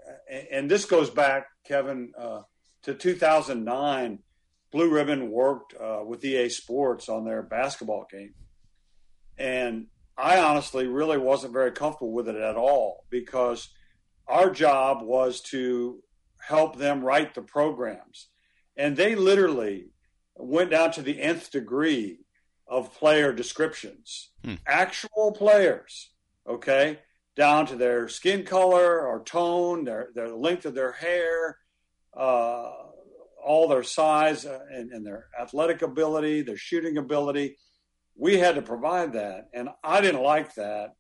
and 0.50 0.70
this 0.70 0.84
goes 0.84 1.10
back, 1.10 1.46
Kevin, 1.64 2.12
uh, 2.18 2.42
to 2.82 2.94
2009 2.94 4.20
Blue 4.70 4.88
Ribbon 4.88 5.30
worked 5.30 5.74
uh, 5.74 6.02
with 6.06 6.24
EA 6.24 6.48
Sports 6.48 7.08
on 7.08 7.24
their 7.24 7.42
basketball 7.42 8.06
game. 8.10 8.34
And 9.36 9.86
I 10.16 10.38
honestly 10.38 10.86
really 10.86 11.18
wasn't 11.18 11.52
very 11.52 11.72
comfortable 11.72 12.12
with 12.12 12.28
it 12.28 12.36
at 12.36 12.56
all 12.56 13.04
because 13.10 13.68
our 14.28 14.50
job 14.50 15.02
was 15.02 15.40
to 15.40 16.00
help 16.40 16.76
them 16.76 17.02
write 17.02 17.34
the 17.34 17.42
programs. 17.42 18.28
And 18.76 18.96
they 18.96 19.14
literally 19.14 19.90
went 20.36 20.70
down 20.70 20.92
to 20.92 21.02
the 21.02 21.20
nth 21.20 21.50
degree 21.50 22.20
of 22.66 22.94
player 22.94 23.32
descriptions, 23.32 24.30
hmm. 24.44 24.54
actual 24.66 25.32
players, 25.32 26.12
okay, 26.50 26.99
down 27.37 27.66
to 27.66 27.76
their 27.76 28.08
skin 28.08 28.45
color 28.45 29.06
or 29.06 29.23
tone, 29.25 29.84
their, 29.84 30.08
their 30.15 30.28
length 30.28 30.67
of 30.67 30.75
their 30.75 30.93
hair, 30.93 31.56
uh, 32.17 32.73
all 33.43 33.69
their 33.69 33.82
size 33.82 34.45
uh, 34.45 34.58
and, 34.73 34.91
and, 34.93 35.06
their 35.06 35.26
athletic 35.41 35.80
ability, 35.82 36.43
their 36.43 36.56
shooting 36.56 36.99
ability. 36.99 37.56
We 38.17 38.36
had 38.36 38.56
to 38.56 38.63
provide 38.63 39.15
that, 39.15 39.49
and 39.54 39.71
I 39.82 40.00
didn't 40.00 40.23
like 40.23 40.54
that 40.56 40.95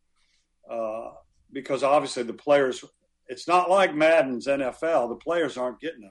uh, 0.70 1.10
because 1.52 1.82
obviously 1.82 2.22
the 2.22 2.32
players. 2.32 2.84
It's 3.26 3.46
not 3.46 3.70
like 3.70 3.94
Madden's 3.94 4.46
NFL. 4.46 5.10
The 5.10 5.16
players 5.16 5.56
aren't 5.56 5.80
getting 5.80 6.10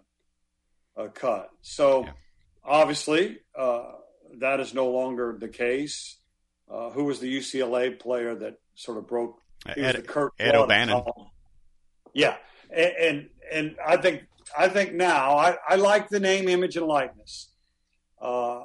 a, 0.96 1.06
a 1.06 1.10
cut. 1.10 1.50
So 1.62 2.06
yeah. 2.06 2.12
obviously 2.64 3.40
uh, 3.58 3.92
that 4.40 4.60
is 4.60 4.74
no 4.74 4.90
longer 4.90 5.36
the 5.40 5.50
case. 5.50 6.18
Uh, 6.72 6.92
who 6.92 7.06
was 7.06 7.20
the 7.20 7.38
UCLA 7.38 8.00
player 8.00 8.36
that 8.36 8.60
sort 8.80 8.98
of 8.98 9.08
broke? 9.08 9.40
Ed, 9.68 10.08
Ed 10.40 10.56
O'Bannon. 10.56 11.04
Yeah, 12.14 12.38
and, 12.74 12.94
and 13.00 13.30
and 13.52 13.76
I 13.86 13.98
think 13.98 14.24
I 14.58 14.70
think 14.70 14.94
now 14.94 15.38
I, 15.38 15.58
I 15.68 15.76
like 15.76 16.10
the 16.10 16.20
name, 16.20 16.48
image, 16.48 16.78
and 16.78 16.88
likeness. 16.88 17.52
Uh, 18.22 18.62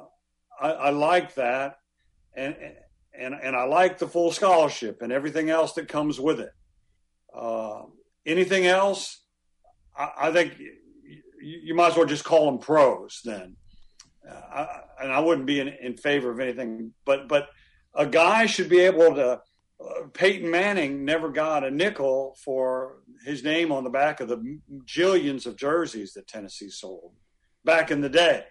I, 0.59 0.69
I, 0.69 0.89
like 0.91 1.35
that, 1.35 1.75
and 2.35 2.55
and 3.17 3.35
and 3.35 3.55
I 3.55 3.65
like 3.65 3.97
the 3.97 4.07
full 4.07 4.31
scholarship 4.31 5.01
and 5.01 5.11
everything 5.11 5.49
else 5.49 5.73
that 5.73 5.87
comes 5.87 6.19
with 6.19 6.39
it. 6.39 6.51
Uh, 7.35 7.83
anything 8.25 8.65
else, 8.65 9.21
I, 9.97 10.09
I 10.17 10.31
think 10.31 10.57
you, 10.57 11.59
you, 11.63 11.75
might 11.75 11.91
as 11.91 11.97
well 11.97 12.05
just 12.05 12.23
call 12.23 12.45
them 12.45 12.59
pros 12.59 13.21
then. 13.23 13.57
Uh, 14.27 14.33
I, 14.33 14.79
and 15.03 15.11
I 15.11 15.19
wouldn't 15.19 15.45
be 15.45 15.59
in, 15.59 15.67
in 15.67 15.97
favor 15.97 16.31
of 16.31 16.39
anything, 16.39 16.93
but 17.05 17.27
but 17.27 17.49
a 17.93 18.05
guy 18.05 18.45
should 18.45 18.69
be 18.69 18.79
able 18.79 19.15
to. 19.15 19.41
Peyton 20.13 20.49
Manning 20.49 21.03
never 21.03 21.29
got 21.29 21.63
a 21.63 21.71
nickel 21.71 22.35
for 22.43 22.97
his 23.25 23.43
name 23.43 23.71
on 23.71 23.83
the 23.83 23.89
back 23.89 24.19
of 24.19 24.29
the 24.29 24.59
jillions 24.85 25.45
of 25.45 25.57
jerseys 25.57 26.13
that 26.13 26.27
Tennessee 26.27 26.69
sold 26.69 27.13
back 27.63 27.91
in 27.91 28.01
the 28.01 28.09
day. 28.09 28.45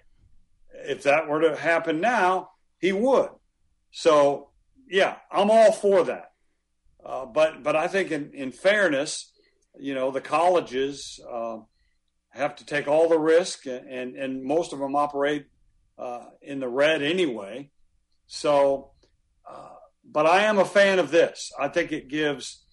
If 0.71 1.05
that 1.05 1.29
were 1.29 1.41
to 1.41 1.57
happen 1.57 2.01
now, 2.01 2.51
he 2.79 2.93
would. 2.93 3.31
So, 3.91 4.51
yeah, 4.89 5.17
I'm 5.31 5.51
all 5.51 5.73
for 5.73 6.05
that. 6.05 6.33
Uh, 7.05 7.27
but 7.27 7.63
but 7.63 7.77
I 7.77 7.87
think 7.87 8.11
in, 8.11 8.33
in 8.33 8.51
fairness, 8.51 9.33
you 9.79 9.95
know, 9.95 10.11
the 10.11 10.21
colleges 10.21 11.21
uh, 11.31 11.59
have 12.31 12.57
to 12.57 12.67
take 12.67 12.89
all 12.89 13.09
the 13.09 13.19
risk, 13.19 13.67
and 13.67 14.17
and 14.17 14.43
most 14.43 14.73
of 14.73 14.79
them 14.79 14.97
operate 14.97 15.47
uh, 15.99 16.25
in 16.43 16.61
the 16.61 16.69
red 16.69 17.03
anyway. 17.03 17.71
So, 18.27 18.93
uh, 19.49 19.74
but 20.05 20.27
I 20.27 20.45
am 20.45 20.59
a 20.59 20.65
fan 20.65 20.99
of 20.99 21.11
this. 21.11 21.53
I 21.59 21.69
think 21.69 21.93
it 21.93 22.09
gives 22.09 22.65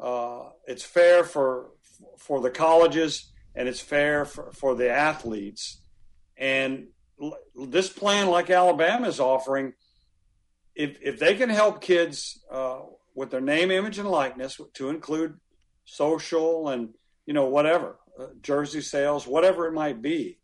uh, 0.00 0.50
it's 0.66 0.84
fair 0.84 1.24
for 1.24 1.70
for 2.18 2.40
the 2.40 2.50
colleges 2.50 3.32
and 3.54 3.68
it's 3.68 3.80
fair 3.80 4.24
for, 4.24 4.52
for 4.52 4.74
the 4.74 4.90
athletes. 4.90 5.82
And 6.36 6.88
this 7.54 7.90
plan, 7.90 8.28
like 8.28 8.48
Alabama 8.48 9.08
is 9.08 9.20
offering, 9.20 9.74
if 10.74 10.96
if 11.02 11.18
they 11.18 11.34
can 11.34 11.50
help 11.50 11.80
kids 11.80 12.42
uh, 12.50 12.80
with 13.14 13.30
their 13.30 13.40
name, 13.40 13.70
image, 13.70 13.98
and 13.98 14.08
likeness 14.08 14.60
to 14.74 14.88
include 14.88 15.38
social 15.84 16.68
and 16.68 16.94
you 17.26 17.34
know 17.34 17.46
whatever 17.46 17.98
uh, 18.18 18.26
jersey 18.40 18.80
sales, 18.80 19.26
whatever 19.26 19.66
it 19.66 19.72
might 19.72 20.00
be. 20.00 20.38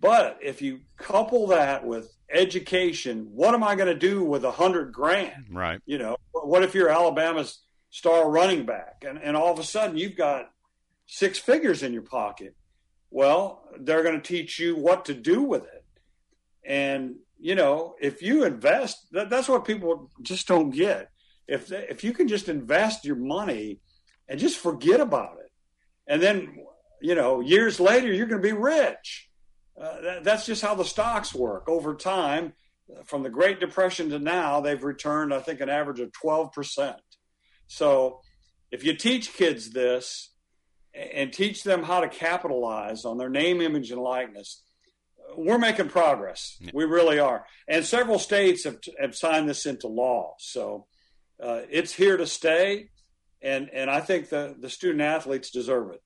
But 0.00 0.38
if 0.42 0.62
you 0.62 0.80
couple 0.96 1.48
that 1.48 1.86
with 1.86 2.12
education, 2.32 3.28
what 3.32 3.54
am 3.54 3.62
I 3.62 3.74
going 3.74 3.88
to 3.88 3.98
do 3.98 4.24
with 4.24 4.44
a 4.44 4.50
hundred 4.52 4.92
grand? 4.92 5.46
Right. 5.50 5.80
You 5.86 5.98
know, 5.98 6.16
what 6.32 6.62
if 6.62 6.74
you're 6.74 6.88
Alabama's 6.88 7.60
star 7.90 8.30
running 8.30 8.64
back, 8.64 9.04
and, 9.06 9.18
and 9.18 9.36
all 9.36 9.52
of 9.52 9.58
a 9.58 9.64
sudden 9.64 9.96
you've 9.96 10.16
got 10.16 10.50
six 11.06 11.38
figures 11.38 11.82
in 11.82 11.92
your 11.92 12.02
pocket. 12.02 12.54
Well, 13.10 13.64
they're 13.80 14.04
going 14.04 14.20
to 14.20 14.26
teach 14.26 14.60
you 14.60 14.76
what 14.76 15.06
to 15.06 15.14
do 15.14 15.42
with 15.42 15.64
it. 15.64 15.84
And, 16.64 17.16
you 17.40 17.56
know, 17.56 17.96
if 18.00 18.22
you 18.22 18.44
invest, 18.44 19.10
that, 19.12 19.30
that's 19.30 19.48
what 19.48 19.64
people 19.64 20.10
just 20.22 20.46
don't 20.46 20.70
get. 20.70 21.10
If, 21.48 21.66
they, 21.66 21.86
if 21.90 22.04
you 22.04 22.12
can 22.12 22.28
just 22.28 22.48
invest 22.48 23.04
your 23.04 23.16
money 23.16 23.80
and 24.28 24.38
just 24.38 24.58
forget 24.58 25.00
about 25.00 25.38
it, 25.40 25.50
and 26.06 26.22
then, 26.22 26.58
you 27.02 27.16
know, 27.16 27.40
years 27.40 27.80
later, 27.80 28.12
you're 28.12 28.26
going 28.26 28.42
to 28.42 28.48
be 28.48 28.52
rich. 28.52 29.29
Uh, 29.80 30.00
that, 30.02 30.24
that's 30.24 30.46
just 30.46 30.62
how 30.62 30.74
the 30.74 30.84
stocks 30.84 31.34
work 31.34 31.68
over 31.68 31.94
time. 31.94 32.52
From 33.04 33.22
the 33.22 33.30
Great 33.30 33.60
Depression 33.60 34.10
to 34.10 34.18
now, 34.18 34.60
they've 34.60 34.82
returned, 34.82 35.32
I 35.32 35.38
think, 35.38 35.60
an 35.60 35.68
average 35.68 36.00
of 36.00 36.10
12%. 36.10 36.96
So 37.68 38.20
if 38.72 38.84
you 38.84 38.96
teach 38.96 39.32
kids 39.32 39.70
this 39.70 40.32
and 40.92 41.32
teach 41.32 41.62
them 41.62 41.84
how 41.84 42.00
to 42.00 42.08
capitalize 42.08 43.04
on 43.04 43.16
their 43.16 43.28
name, 43.28 43.60
image, 43.60 43.92
and 43.92 44.00
likeness, 44.00 44.64
we're 45.36 45.58
making 45.58 45.88
progress. 45.88 46.56
Yeah. 46.60 46.72
We 46.74 46.84
really 46.84 47.20
are. 47.20 47.46
And 47.68 47.84
several 47.84 48.18
states 48.18 48.64
have, 48.64 48.78
have 49.00 49.14
signed 49.14 49.48
this 49.48 49.66
into 49.66 49.86
law. 49.86 50.34
So 50.38 50.86
uh, 51.40 51.60
it's 51.70 51.94
here 51.94 52.16
to 52.16 52.26
stay. 52.26 52.90
And, 53.40 53.70
and 53.72 53.88
I 53.88 54.00
think 54.00 54.28
the, 54.28 54.54
the 54.58 54.68
student 54.68 55.00
athletes 55.00 55.50
deserve 55.50 55.92
it. 55.92 56.02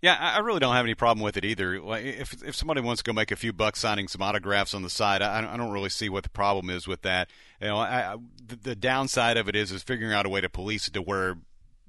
Yeah, 0.00 0.16
I 0.16 0.38
really 0.38 0.60
don't 0.60 0.74
have 0.74 0.84
any 0.84 0.94
problem 0.94 1.24
with 1.24 1.36
it 1.36 1.44
either. 1.44 1.74
If 1.74 2.40
if 2.44 2.54
somebody 2.54 2.80
wants 2.80 3.02
to 3.02 3.08
go 3.08 3.12
make 3.12 3.32
a 3.32 3.36
few 3.36 3.52
bucks 3.52 3.80
signing 3.80 4.06
some 4.06 4.22
autographs 4.22 4.72
on 4.72 4.82
the 4.82 4.90
side, 4.90 5.22
I, 5.22 5.56
don't 5.56 5.72
really 5.72 5.88
see 5.88 6.08
what 6.08 6.22
the 6.22 6.30
problem 6.30 6.70
is 6.70 6.86
with 6.86 7.02
that. 7.02 7.28
You 7.60 7.68
know, 7.68 7.78
I, 7.78 8.16
the, 8.46 8.56
the 8.56 8.76
downside 8.76 9.36
of 9.36 9.48
it 9.48 9.56
is 9.56 9.72
is 9.72 9.82
figuring 9.82 10.12
out 10.12 10.24
a 10.24 10.28
way 10.28 10.40
to 10.40 10.48
police 10.48 10.86
it 10.86 10.94
to 10.94 11.02
where 11.02 11.38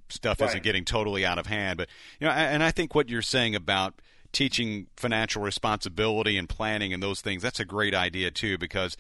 stuff 0.10 0.42
right. 0.42 0.50
isn't 0.50 0.64
getting 0.64 0.86
totally 0.86 1.24
out 1.24 1.38
of 1.38 1.46
hand. 1.46 1.78
But 1.78 1.88
you 2.20 2.26
know, 2.26 2.34
and 2.34 2.64
I 2.64 2.72
think 2.72 2.96
what 2.96 3.10
you're 3.10 3.22
saying 3.22 3.54
about 3.54 4.02
teaching 4.32 4.88
financial 4.96 5.44
responsibility 5.44 6.36
and 6.38 6.50
planning 6.50 6.94
and 6.94 7.02
those 7.02 7.22
things 7.22 7.42
that's 7.42 7.60
a 7.60 7.66
great 7.66 7.96
idea 7.96 8.30
too 8.30 8.60
because 8.60 8.96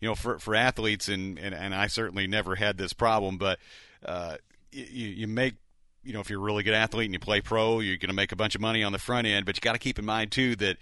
you 0.00 0.08
know 0.08 0.14
for 0.14 0.38
for 0.38 0.54
athletes 0.54 1.08
and 1.08 1.38
and, 1.38 1.54
and 1.54 1.74
I 1.74 1.86
certainly 1.86 2.26
never 2.26 2.56
had 2.56 2.76
this 2.76 2.92
problem, 2.92 3.38
but 3.38 3.58
uh, 4.04 4.36
you, 4.70 5.08
you 5.08 5.26
make 5.26 5.54
you 6.02 6.12
know, 6.12 6.20
if 6.20 6.30
you're 6.30 6.40
a 6.40 6.42
really 6.42 6.62
good 6.62 6.74
athlete 6.74 7.06
and 7.06 7.14
you 7.14 7.18
play 7.18 7.40
pro, 7.40 7.80
you're 7.80 7.96
going 7.96 8.08
to 8.08 8.14
make 8.14 8.32
a 8.32 8.36
bunch 8.36 8.54
of 8.54 8.60
money 8.60 8.82
on 8.82 8.92
the 8.92 8.98
front 8.98 9.26
end. 9.26 9.46
But 9.46 9.56
you 9.56 9.60
got 9.60 9.72
to 9.72 9.78
keep 9.78 9.98
in 9.98 10.04
mind 10.04 10.32
too 10.32 10.56
that 10.56 10.78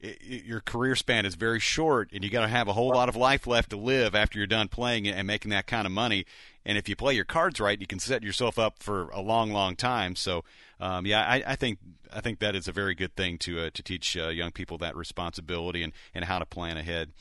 it, 0.00 0.18
it, 0.20 0.44
your 0.44 0.60
career 0.60 0.94
span 0.96 1.24
is 1.24 1.34
very 1.34 1.60
short, 1.60 2.10
and 2.12 2.22
you 2.22 2.30
got 2.30 2.42
to 2.42 2.48
have 2.48 2.68
a 2.68 2.72
whole 2.72 2.90
lot 2.90 3.08
of 3.08 3.16
life 3.16 3.46
left 3.46 3.70
to 3.70 3.76
live 3.76 4.14
after 4.14 4.38
you're 4.38 4.46
done 4.46 4.68
playing 4.68 5.08
and 5.08 5.26
making 5.26 5.50
that 5.50 5.66
kind 5.66 5.86
of 5.86 5.92
money. 5.92 6.26
And 6.64 6.76
if 6.76 6.88
you 6.88 6.96
play 6.96 7.14
your 7.14 7.24
cards 7.24 7.60
right, 7.60 7.80
you 7.80 7.86
can 7.86 8.00
set 8.00 8.22
yourself 8.22 8.58
up 8.58 8.82
for 8.82 9.08
a 9.10 9.20
long, 9.20 9.52
long 9.52 9.76
time. 9.76 10.16
So, 10.16 10.44
um, 10.80 11.06
yeah, 11.06 11.22
I, 11.22 11.42
I, 11.46 11.56
think 11.56 11.78
I 12.12 12.20
think 12.20 12.40
that 12.40 12.56
is 12.56 12.66
a 12.66 12.72
very 12.72 12.94
good 12.94 13.14
thing 13.14 13.38
to 13.38 13.60
uh, 13.60 13.70
to 13.72 13.82
teach 13.82 14.16
uh, 14.16 14.28
young 14.28 14.50
people 14.50 14.76
that 14.78 14.96
responsibility 14.96 15.82
and, 15.82 15.92
and 16.12 16.24
how 16.24 16.38
to 16.38 16.46
plan 16.46 16.76
ahead. 16.76 17.12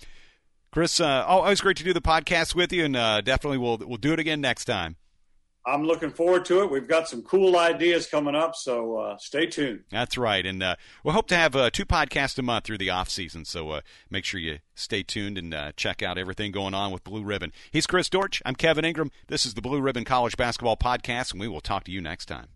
Chris, 0.71 0.99
uh, 0.99 1.23
always 1.25 1.62
great 1.62 1.77
to 1.77 1.86
do 1.86 1.93
the 1.93 2.01
podcast 2.01 2.53
with 2.53 2.73
you, 2.73 2.84
and 2.84 2.97
uh, 2.97 3.21
definitely 3.21 3.60
we'll 3.60 3.77
we'll 3.77 3.97
do 3.97 4.12
it 4.12 4.19
again 4.19 4.41
next 4.41 4.65
time. 4.65 4.97
I'm 5.67 5.84
looking 5.84 6.12
forward 6.12 6.45
to 6.45 6.62
it. 6.62 6.69
We've 6.69 6.88
got 6.88 7.10
some 7.10 7.23
cool 7.23 7.58
ideas 7.58 8.06
coming 8.08 8.36
up, 8.36 8.56
so 8.56 8.97
uh, 8.97 9.17
stay 9.17 9.47
tuned. 9.47 9.84
That's 9.89 10.17
right, 10.17 10.45
and 10.45 10.62
uh, 10.62 10.75
we'll 11.04 11.13
hope 11.15 11.28
to 11.30 11.36
have 11.36 11.56
uh, 11.56 11.69
two 11.71 11.86
podcasts 11.86 12.38
a 12.38 12.43
month 12.43 12.65
through 12.65 12.78
the 12.78 12.91
off 12.91 13.10
season. 13.10 13.45
So 13.45 13.71
uh, 13.71 13.82
make 14.10 14.25
sure 14.25 14.39
you 14.39 14.60
stay 14.75 15.01
tuned 15.01 15.38
and 15.38 15.54
uh, 15.54 15.71
check 15.75 16.04
out 16.04 16.17
everything 16.17 16.51
going 16.51 16.73
on 16.73 16.91
with 16.91 17.04
Blue 17.04 17.23
Ribbon. 17.23 17.51
He's 17.71 17.88
Chris 17.88 18.10
Dortch. 18.10 18.41
I'm 18.45 18.56
Kevin 18.56 18.86
Ingram. 18.86 19.12
This 19.28 19.45
is 19.45 19.56
the 19.56 19.62
Blue 19.62 19.82
Ribbon 19.82 20.06
College 20.06 20.38
Basketball 20.38 20.78
Podcast, 20.78 21.32
and 21.32 21.41
we 21.41 21.47
will 21.47 21.62
talk 21.62 21.84
to 21.86 21.91
you 21.91 22.01
next 22.01 22.25
time. 22.25 22.55